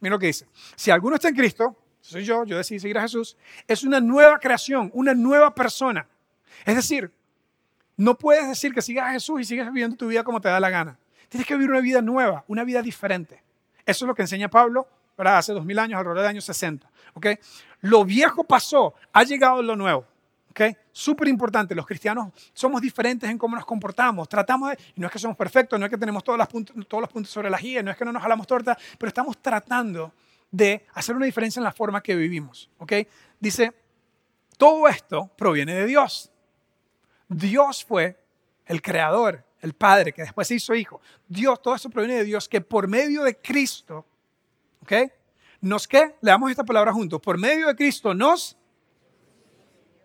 [0.00, 0.46] Mira lo que dice.
[0.74, 3.36] Si alguno está en Cristo, soy yo, yo decidí seguir a Jesús,
[3.68, 6.06] es una nueva creación, una nueva persona.
[6.64, 7.12] Es decir,
[8.00, 10.58] no puedes decir que sigas a Jesús y sigues viviendo tu vida como te da
[10.58, 10.98] la gana.
[11.28, 13.42] Tienes que vivir una vida nueva, una vida diferente.
[13.84, 15.36] Eso es lo que enseña Pablo ¿verdad?
[15.36, 16.90] hace dos mil años, alrededor del año 60.
[17.12, 17.38] ¿okay?
[17.82, 20.06] Lo viejo pasó, ha llegado lo nuevo.
[20.48, 20.74] ¿okay?
[20.90, 24.30] Súper importante, los cristianos somos diferentes en cómo nos comportamos.
[24.30, 27.30] Tratamos de, y no es que somos perfectos, no es que tenemos todos los puntos,
[27.30, 30.14] sobre la guía, no es que no nos jalamos torta, pero estamos tratando
[30.50, 32.70] de hacer una diferencia en la forma que vivimos.
[32.78, 33.06] ¿okay?
[33.38, 33.74] Dice,
[34.56, 36.32] todo esto proviene de Dios.
[37.30, 38.20] Dios fue
[38.66, 41.00] el creador, el Padre, que después se hizo hijo.
[41.28, 44.04] Dios, todo esto proviene de Dios, que por medio de Cristo,
[44.82, 44.92] ¿ok?
[45.60, 46.16] ¿Nos qué?
[46.20, 47.20] Le damos esta palabra juntos.
[47.20, 48.56] Por medio de Cristo nos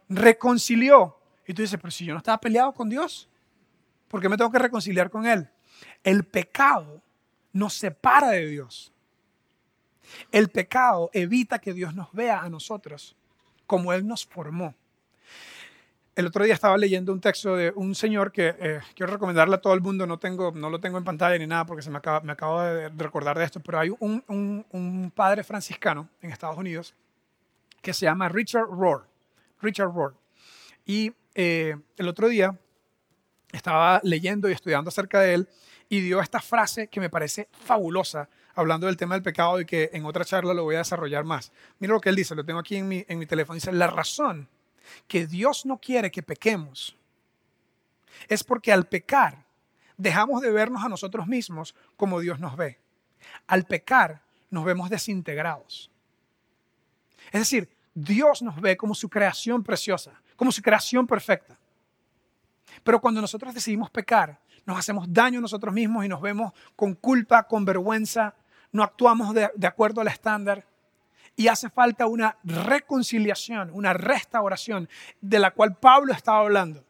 [0.08, 1.18] reconcilió.
[1.48, 3.28] Y tú dices, pero si yo no estaba peleado con Dios,
[4.08, 5.50] ¿por qué me tengo que reconciliar con Él?
[6.04, 7.02] El pecado
[7.54, 8.94] nos separa de Dios.
[10.32, 13.16] El pecado evita que Dios nos vea a nosotros
[13.66, 14.76] como Él nos formó.
[16.16, 19.62] El otro día estaba leyendo un texto de un señor que eh, quiero recomendarle a
[19.62, 21.98] todo el mundo, no, tengo, no lo tengo en pantalla ni nada porque se me,
[21.98, 26.58] acaba, me acabo de recordar de esto, pero hay un, un, padre franciscano en Estados
[26.58, 26.96] Unidos
[27.82, 29.06] que se llama Richard Rohr.
[29.62, 30.16] Richard Rohr.
[30.86, 32.58] Y eh, el otro día
[33.52, 35.50] estaba leyendo y estudiando acerca de él
[35.90, 39.90] y dio esta frase que me parece fabulosa, hablando del tema del pecado y que
[39.92, 41.52] en otra charla lo voy a desarrollar más.
[41.80, 43.56] Mira lo que él dice, lo tengo aquí en mi, en mi teléfono.
[43.56, 44.48] Dice, la razón
[45.08, 46.98] que Dios no quiere que pequemos
[48.28, 49.46] es porque al pecar
[49.98, 52.80] dejamos de vernos a nosotros mismos como Dios nos ve.
[53.48, 55.92] Al pecar nos vemos desintegrados.
[57.32, 61.58] Es decir, Dios nos ve como su creación preciosa, como su creación perfecta.
[62.84, 66.94] Pero cuando nosotros decidimos pecar, nos hacemos daño a nosotros mismos y nos vemos con
[66.96, 68.36] culpa, con vergüenza,
[68.72, 70.66] no actuamos de, de acuerdo al estándar
[71.36, 74.90] y hace falta una reconciliación, una restauración
[75.22, 76.84] de la cual Pablo estaba hablando.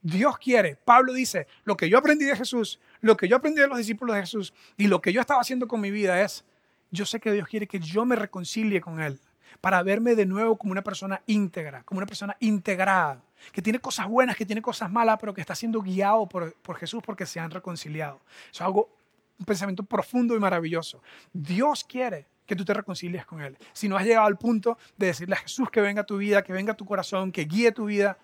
[0.00, 3.68] Dios quiere, Pablo dice, lo que yo aprendí de Jesús, lo que yo aprendí de
[3.68, 6.44] los discípulos de Jesús y lo que yo estaba haciendo con mi vida es,
[6.90, 9.20] yo sé que Dios quiere que yo me reconcilie con Él
[9.60, 14.08] para verme de nuevo como una persona íntegra, como una persona integrada, que tiene cosas
[14.08, 17.38] buenas, que tiene cosas malas, pero que está siendo guiado por, por Jesús porque se
[17.38, 18.20] han reconciliado.
[18.50, 18.90] Eso es algo,
[19.38, 21.00] un pensamiento profundo y maravilloso.
[21.32, 23.56] Dios quiere que tú te reconcilies con Él.
[23.72, 26.52] Si no has llegado al punto de decirle a Jesús que venga tu vida, que
[26.52, 28.18] venga tu corazón, que guíe tu vida,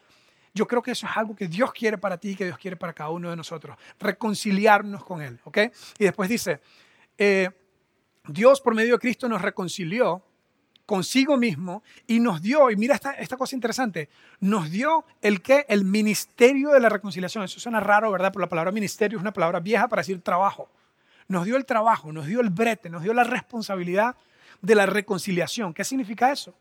[0.54, 2.92] yo creo que eso es algo que Dios quiere para ti que Dios quiere para
[2.92, 3.76] cada uno de nosotros.
[3.98, 5.58] Reconciliarnos con Él, ¿ok?
[5.98, 6.60] Y después dice,
[7.16, 7.50] eh,
[8.26, 10.24] Dios por medio de Cristo nos reconcilió
[10.84, 14.08] consigo mismo y nos dio, y mira esta, esta cosa interesante,
[14.40, 17.44] nos dio el que el ministerio de la reconciliación.
[17.44, 18.30] Eso suena raro, ¿verdad?
[18.32, 20.70] Pero la palabra ministerio es una palabra vieja para decir trabajo
[21.28, 24.16] nos dio el trabajo, nos dio el brete, nos dio la responsabilidad
[24.60, 25.74] de la reconciliación.
[25.74, 26.54] ¿Qué significa eso?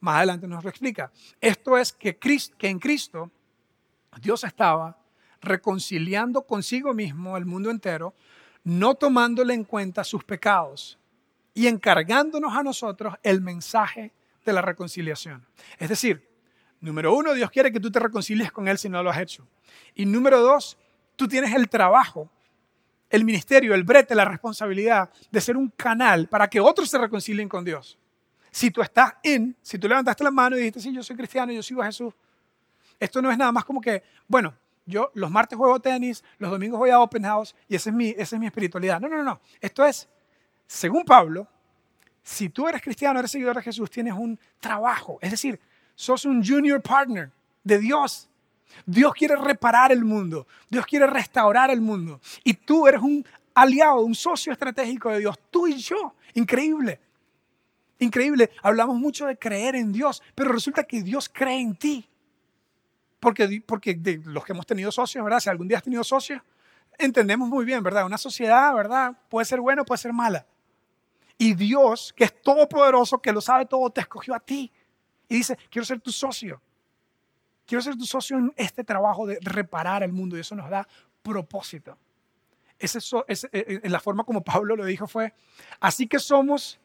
[0.00, 1.12] Más adelante nos lo explica.
[1.40, 2.18] Esto es que,
[2.62, 3.30] en Cristo
[4.20, 4.98] Dios estaba
[5.40, 8.14] reconciliando consigo mismo el mundo entero,
[8.64, 10.98] no tomándole en cuenta sus pecados
[11.54, 14.12] y encargándonos a nosotros el mensaje
[14.44, 15.44] de la reconciliación.
[15.78, 16.28] Es decir,
[16.80, 19.46] número uno, Dios quiere que tú te reconcilies con Él si no lo has hecho.
[19.94, 20.78] Y número dos,
[21.16, 22.30] tú tienes el trabajo
[23.12, 27.46] el ministerio, el brete, la responsabilidad de ser un canal para que otros se reconcilien
[27.46, 27.98] con Dios.
[28.50, 31.52] Si tú estás en, si tú levantaste la mano y dijiste, sí, yo soy cristiano,
[31.52, 32.14] yo sigo a Jesús,
[32.98, 34.54] esto no es nada más como que, bueno,
[34.86, 38.08] yo los martes juego tenis, los domingos voy a open house y esa es mi,
[38.16, 38.98] esa es mi espiritualidad.
[38.98, 39.40] No, no, no.
[39.60, 40.08] Esto es,
[40.66, 41.46] según Pablo,
[42.22, 45.18] si tú eres cristiano, eres seguidor de Jesús, tienes un trabajo.
[45.20, 45.60] Es decir,
[45.94, 47.30] sos un junior partner
[47.62, 48.30] de Dios.
[48.86, 52.20] Dios quiere reparar el mundo, Dios quiere restaurar el mundo.
[52.44, 56.14] Y tú eres un aliado, un socio estratégico de Dios, tú y yo.
[56.34, 57.00] Increíble.
[57.98, 58.50] Increíble.
[58.62, 62.08] Hablamos mucho de creer en Dios, pero resulta que Dios cree en ti.
[63.20, 65.38] Porque, porque de los que hemos tenido socios, ¿verdad?
[65.38, 66.42] Si algún día has tenido socios,
[66.98, 68.04] entendemos muy bien, ¿verdad?
[68.04, 69.16] Una sociedad, ¿verdad?
[69.28, 70.44] Puede ser buena, puede ser mala.
[71.38, 74.72] Y Dios, que es todopoderoso, que lo sabe todo, te escogió a ti.
[75.28, 76.60] Y dice, quiero ser tu socio.
[77.72, 80.86] Quiero ser tu socio en este trabajo de reparar el mundo y eso nos da
[81.22, 81.96] propósito.
[82.78, 85.32] Ese, es, eh, eh, la forma como Pablo lo dijo fue,
[85.80, 86.78] así que somos,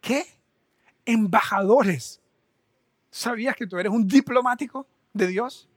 [0.00, 0.24] ¿qué?
[1.04, 2.22] Embajadores.
[3.10, 5.68] ¿Sabías que tú eres un diplomático de Dios?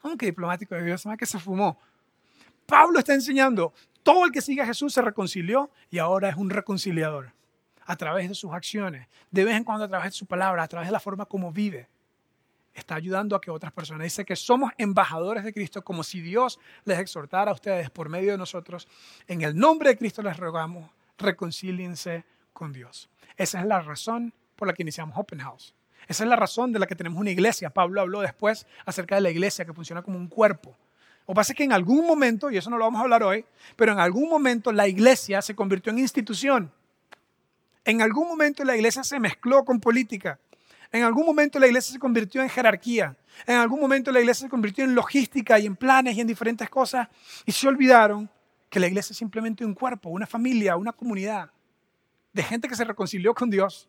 [0.00, 1.02] ¿Cómo que diplomático de Dios?
[1.02, 1.80] ¿Sabes que se fumó?
[2.64, 3.74] Pablo está enseñando,
[4.04, 7.32] todo el que sigue a Jesús se reconcilió y ahora es un reconciliador.
[7.86, 10.68] A través de sus acciones, de vez en cuando a través de su palabra, a
[10.68, 11.88] través de la forma como vive
[12.74, 14.04] está ayudando a que otras personas.
[14.04, 18.32] Dice que somos embajadores de Cristo, como si Dios les exhortara a ustedes por medio
[18.32, 18.88] de nosotros.
[19.26, 23.08] En el nombre de Cristo les rogamos, reconcíliense con Dios.
[23.36, 25.74] Esa es la razón por la que iniciamos Open House.
[26.08, 27.70] Esa es la razón de la que tenemos una iglesia.
[27.70, 30.76] Pablo habló después acerca de la iglesia que funciona como un cuerpo.
[31.26, 33.44] Que pasa que en algún momento, y eso no lo vamos a hablar hoy,
[33.76, 36.72] pero en algún momento la iglesia se convirtió en institución.
[37.84, 40.38] En algún momento la iglesia se mezcló con política.
[40.92, 43.16] En algún momento la iglesia se convirtió en jerarquía.
[43.46, 46.68] En algún momento la iglesia se convirtió en logística y en planes y en diferentes
[46.68, 47.08] cosas.
[47.46, 48.28] Y se olvidaron
[48.68, 51.50] que la iglesia es simplemente un cuerpo, una familia, una comunidad
[52.32, 53.88] de gente que se reconcilió con Dios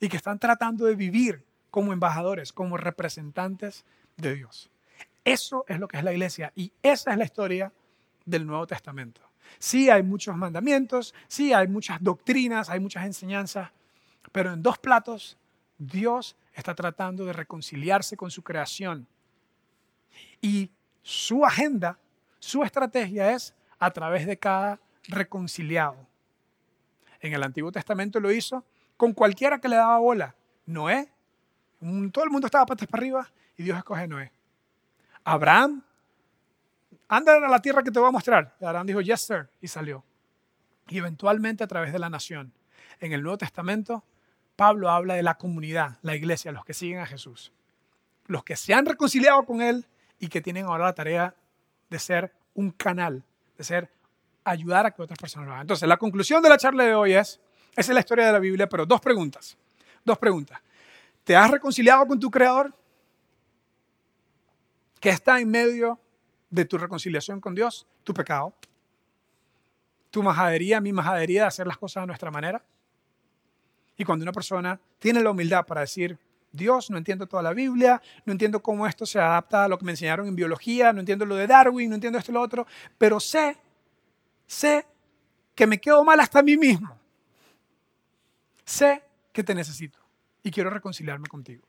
[0.00, 3.84] y que están tratando de vivir como embajadores, como representantes
[4.16, 4.70] de Dios.
[5.24, 7.72] Eso es lo que es la iglesia y esa es la historia
[8.24, 9.20] del Nuevo Testamento.
[9.58, 13.70] Sí hay muchos mandamientos, sí hay muchas doctrinas, hay muchas enseñanzas,
[14.32, 15.36] pero en dos platos
[15.80, 19.06] Dios está tratando de reconciliarse con su creación.
[20.42, 20.70] Y
[21.02, 21.98] su agenda,
[22.38, 24.78] su estrategia es a través de cada
[25.08, 25.96] reconciliado.
[27.20, 28.62] En el Antiguo Testamento lo hizo
[28.98, 30.34] con cualquiera que le daba bola.
[30.66, 31.10] Noé,
[32.12, 34.32] todo el mundo estaba patas para arriba y Dios escoge a Noé.
[35.24, 35.82] Abraham,
[37.08, 38.54] anda a la tierra que te voy a mostrar.
[38.60, 40.04] Y Abraham dijo, yes, sir, y salió.
[40.88, 42.52] Y eventualmente a través de la nación.
[43.00, 44.04] En el Nuevo Testamento,
[44.60, 47.50] Pablo habla de la comunidad, la iglesia, los que siguen a Jesús.
[48.26, 49.86] Los que se han reconciliado con Él
[50.18, 51.34] y que tienen ahora la tarea
[51.88, 53.24] de ser un canal,
[53.56, 53.90] de ser
[54.44, 55.62] ayudar a que otras personas lo hagan.
[55.62, 57.40] Entonces, la conclusión de la charla de hoy es,
[57.74, 59.56] esa es la historia de la Biblia, pero dos preguntas.
[60.04, 60.60] Dos preguntas.
[61.24, 62.74] ¿Te has reconciliado con tu Creador?
[65.00, 65.98] ¿Qué está en medio
[66.50, 67.86] de tu reconciliación con Dios?
[68.04, 68.52] Tu pecado.
[70.10, 72.62] Tu majadería, mi majadería de hacer las cosas a nuestra manera.
[74.00, 76.18] Y cuando una persona tiene la humildad para decir,
[76.50, 79.84] Dios, no entiendo toda la Biblia, no entiendo cómo esto se adapta a lo que
[79.84, 82.66] me enseñaron en biología, no entiendo lo de Darwin, no entiendo esto y lo otro,
[82.96, 83.58] pero sé,
[84.46, 84.86] sé
[85.54, 86.98] que me quedo mal hasta a mí mismo
[88.70, 89.98] sé que te necesito
[90.42, 91.66] y quiero reconciliarme contigo.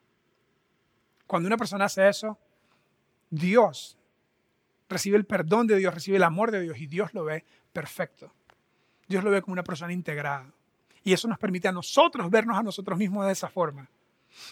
[1.27, 2.37] Cuando una persona hace eso,
[3.29, 3.97] Dios
[4.87, 8.31] recibe el perdón de Dios, recibe el amor de Dios y Dios lo ve perfecto.
[9.05, 10.49] Dios lo ve como una persona integrada.
[11.03, 13.89] Y eso nos permite a nosotros vernos a nosotros mismos de esa forma.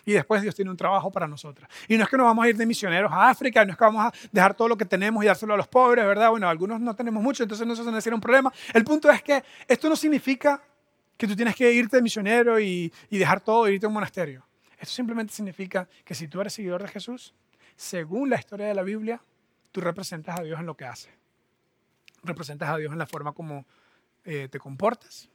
[0.06, 1.70] Y después Dios tiene un trabajo para nosotros.
[1.88, 3.84] Y no es que nos vamos a ir de misioneros a África, no es que
[3.84, 6.30] vamos a dejar todo lo que tenemos y dárselo a los pobres, ¿verdad?
[6.32, 8.52] Bueno, algunos no tenemos mucho, entonces no se nos un problema.
[8.74, 10.62] El punto es que esto no significa
[11.18, 14.46] que tú tienes que irte de misionero y, dejar todo e irte a un monasterio.
[14.78, 17.34] Esto simplemente significa que si tú eres seguidor de Jesús,
[17.76, 19.22] según la historia de la Biblia,
[19.72, 21.10] tú representas a Dios en lo que hace.
[22.24, 23.66] Representas a Dios en la forma como
[24.24, 25.30] eh, te comportas,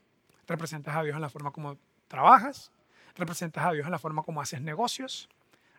[0.46, 1.76] representas a Dios en la forma como
[2.08, 2.70] trabajas,
[3.14, 5.28] representas a Dios en la forma como haces negocios,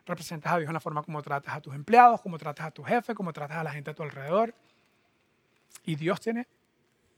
[0.06, 2.82] representas a Dios en la forma como tratas a tus empleados, como tratas a tu
[2.82, 4.54] jefe, como tratas a la gente a tu alrededor.
[5.84, 6.46] Y Dios tiene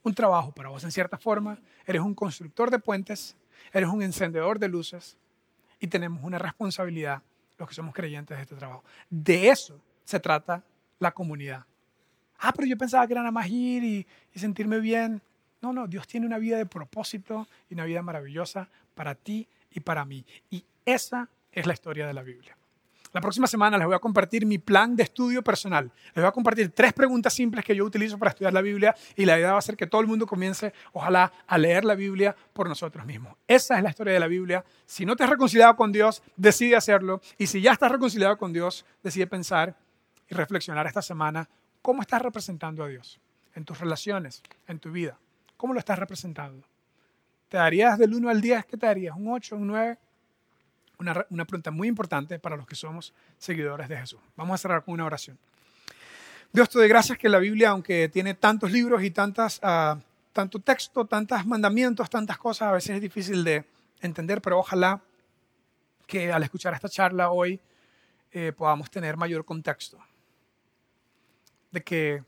[0.03, 3.37] un trabajo para vos en cierta forma, eres un constructor de puentes,
[3.73, 5.17] eres un encendedor de luces
[5.81, 7.23] y tenemos una responsabilidad
[7.59, 8.85] los que somos creyentes de este trabajo.
[9.11, 10.63] De eso se trata
[10.99, 11.65] la comunidad.
[12.39, 15.21] Ah, pero yo pensaba que era nada más y sentirme bien.
[15.61, 19.81] No, no, Dios tiene una vida de propósito y una vida maravillosa para ti y
[19.81, 20.25] para mí.
[20.51, 22.57] Y esa es la historia de la Biblia.
[23.13, 25.91] La próxima semana les voy a compartir mi plan de estudio personal.
[26.09, 29.25] Les voy a compartir tres preguntas simples que yo utilizo para estudiar la Biblia y
[29.25, 32.37] la idea va a ser que todo el mundo comience, ojalá, a leer la Biblia
[32.53, 33.35] por nosotros mismos.
[33.47, 34.63] Esa es la historia de la Biblia.
[34.85, 37.23] Si no te has reconciliado con Dios, decide hacerlo.
[37.39, 39.75] Y si ya estás reconciliado con Dios, decide pensar
[40.29, 41.49] y reflexionar esta semana
[41.81, 43.19] cómo estás representando a Dios
[43.55, 45.19] en tus relaciones, en tu vida.
[45.59, 46.67] ¿Cómo lo estás representando?
[47.51, 48.65] ¿Te darías del 1 al 10?
[48.65, 49.15] ¿Qué te darías?
[49.15, 49.99] ¿Un 8, un 9?
[50.99, 54.21] una, pregunta muy importante para los que somos seguidores de Jesús.
[54.37, 55.39] Vamos a cerrar con una oración.
[56.53, 60.01] Dios te doy gracias que la Biblia, aunque tiene tantos libros y tantas, uh,
[60.33, 63.65] tanto texto, tantos mandamientos, tantas cosas, a veces es difícil de
[64.01, 65.01] entender, pero ojalá
[66.07, 67.61] que al escuchar esta charla hoy
[68.33, 69.99] eh, podamos tener mayor contexto.
[71.71, 72.25] De que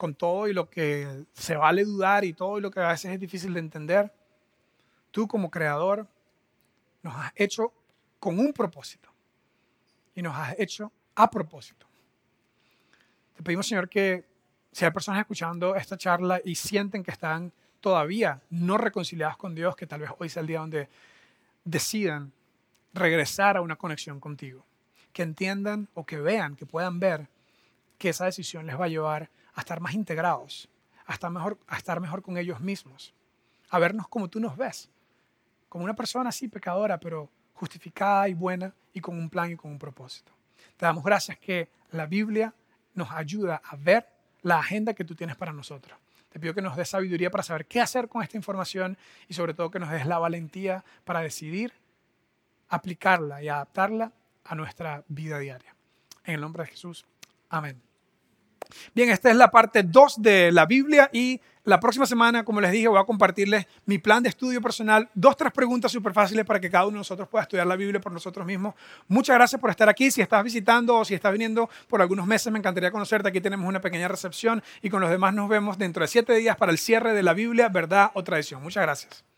[0.00, 3.12] con todo y lo que se vale dudar y todo y lo que a veces
[3.12, 4.10] es difícil de entender,
[5.10, 6.08] tú como creador
[7.02, 7.70] nos has hecho
[8.18, 9.10] con un propósito
[10.14, 11.86] y nos has hecho a propósito.
[13.36, 14.24] Te pedimos, Señor, que
[14.72, 19.76] si hay personas escuchando esta charla y sienten que están todavía no reconciliadas con Dios,
[19.76, 20.88] que tal vez hoy sea el día donde
[21.62, 22.32] decidan
[22.94, 24.64] regresar a una conexión contigo.
[25.12, 27.28] Que entiendan o que vean, que puedan ver
[27.98, 29.28] que esa decisión les va a llevar
[29.60, 30.68] a estar más integrados,
[31.06, 33.14] a estar mejor, a estar mejor con ellos mismos,
[33.68, 34.90] a vernos como tú nos ves,
[35.68, 39.70] como una persona así pecadora, pero justificada y buena y con un plan y con
[39.70, 40.32] un propósito.
[40.76, 42.54] Te damos gracias que la Biblia
[42.94, 44.08] nos ayuda a ver
[44.42, 45.98] la agenda que tú tienes para nosotros.
[46.30, 48.96] Te pido que nos des sabiduría para saber qué hacer con esta información
[49.28, 51.72] y sobre todo que nos des la valentía para decidir
[52.68, 54.12] aplicarla y adaptarla
[54.44, 55.74] a nuestra vida diaria.
[56.24, 57.04] En el nombre de Jesús.
[57.48, 57.89] Amén.
[58.94, 62.72] Bien, esta es la parte 2 de la Biblia y la próxima semana, como les
[62.72, 66.58] dije, voy a compartirles mi plan de estudio personal, dos, tres preguntas súper fáciles para
[66.58, 68.74] que cada uno de nosotros pueda estudiar la Biblia por nosotros mismos.
[69.08, 70.10] Muchas gracias por estar aquí.
[70.10, 73.28] Si estás visitando o si estás viniendo por algunos meses, me encantaría conocerte.
[73.28, 76.56] Aquí tenemos una pequeña recepción y con los demás nos vemos dentro de siete días
[76.56, 78.62] para el cierre de la Biblia, verdad o tradición.
[78.62, 79.29] Muchas gracias.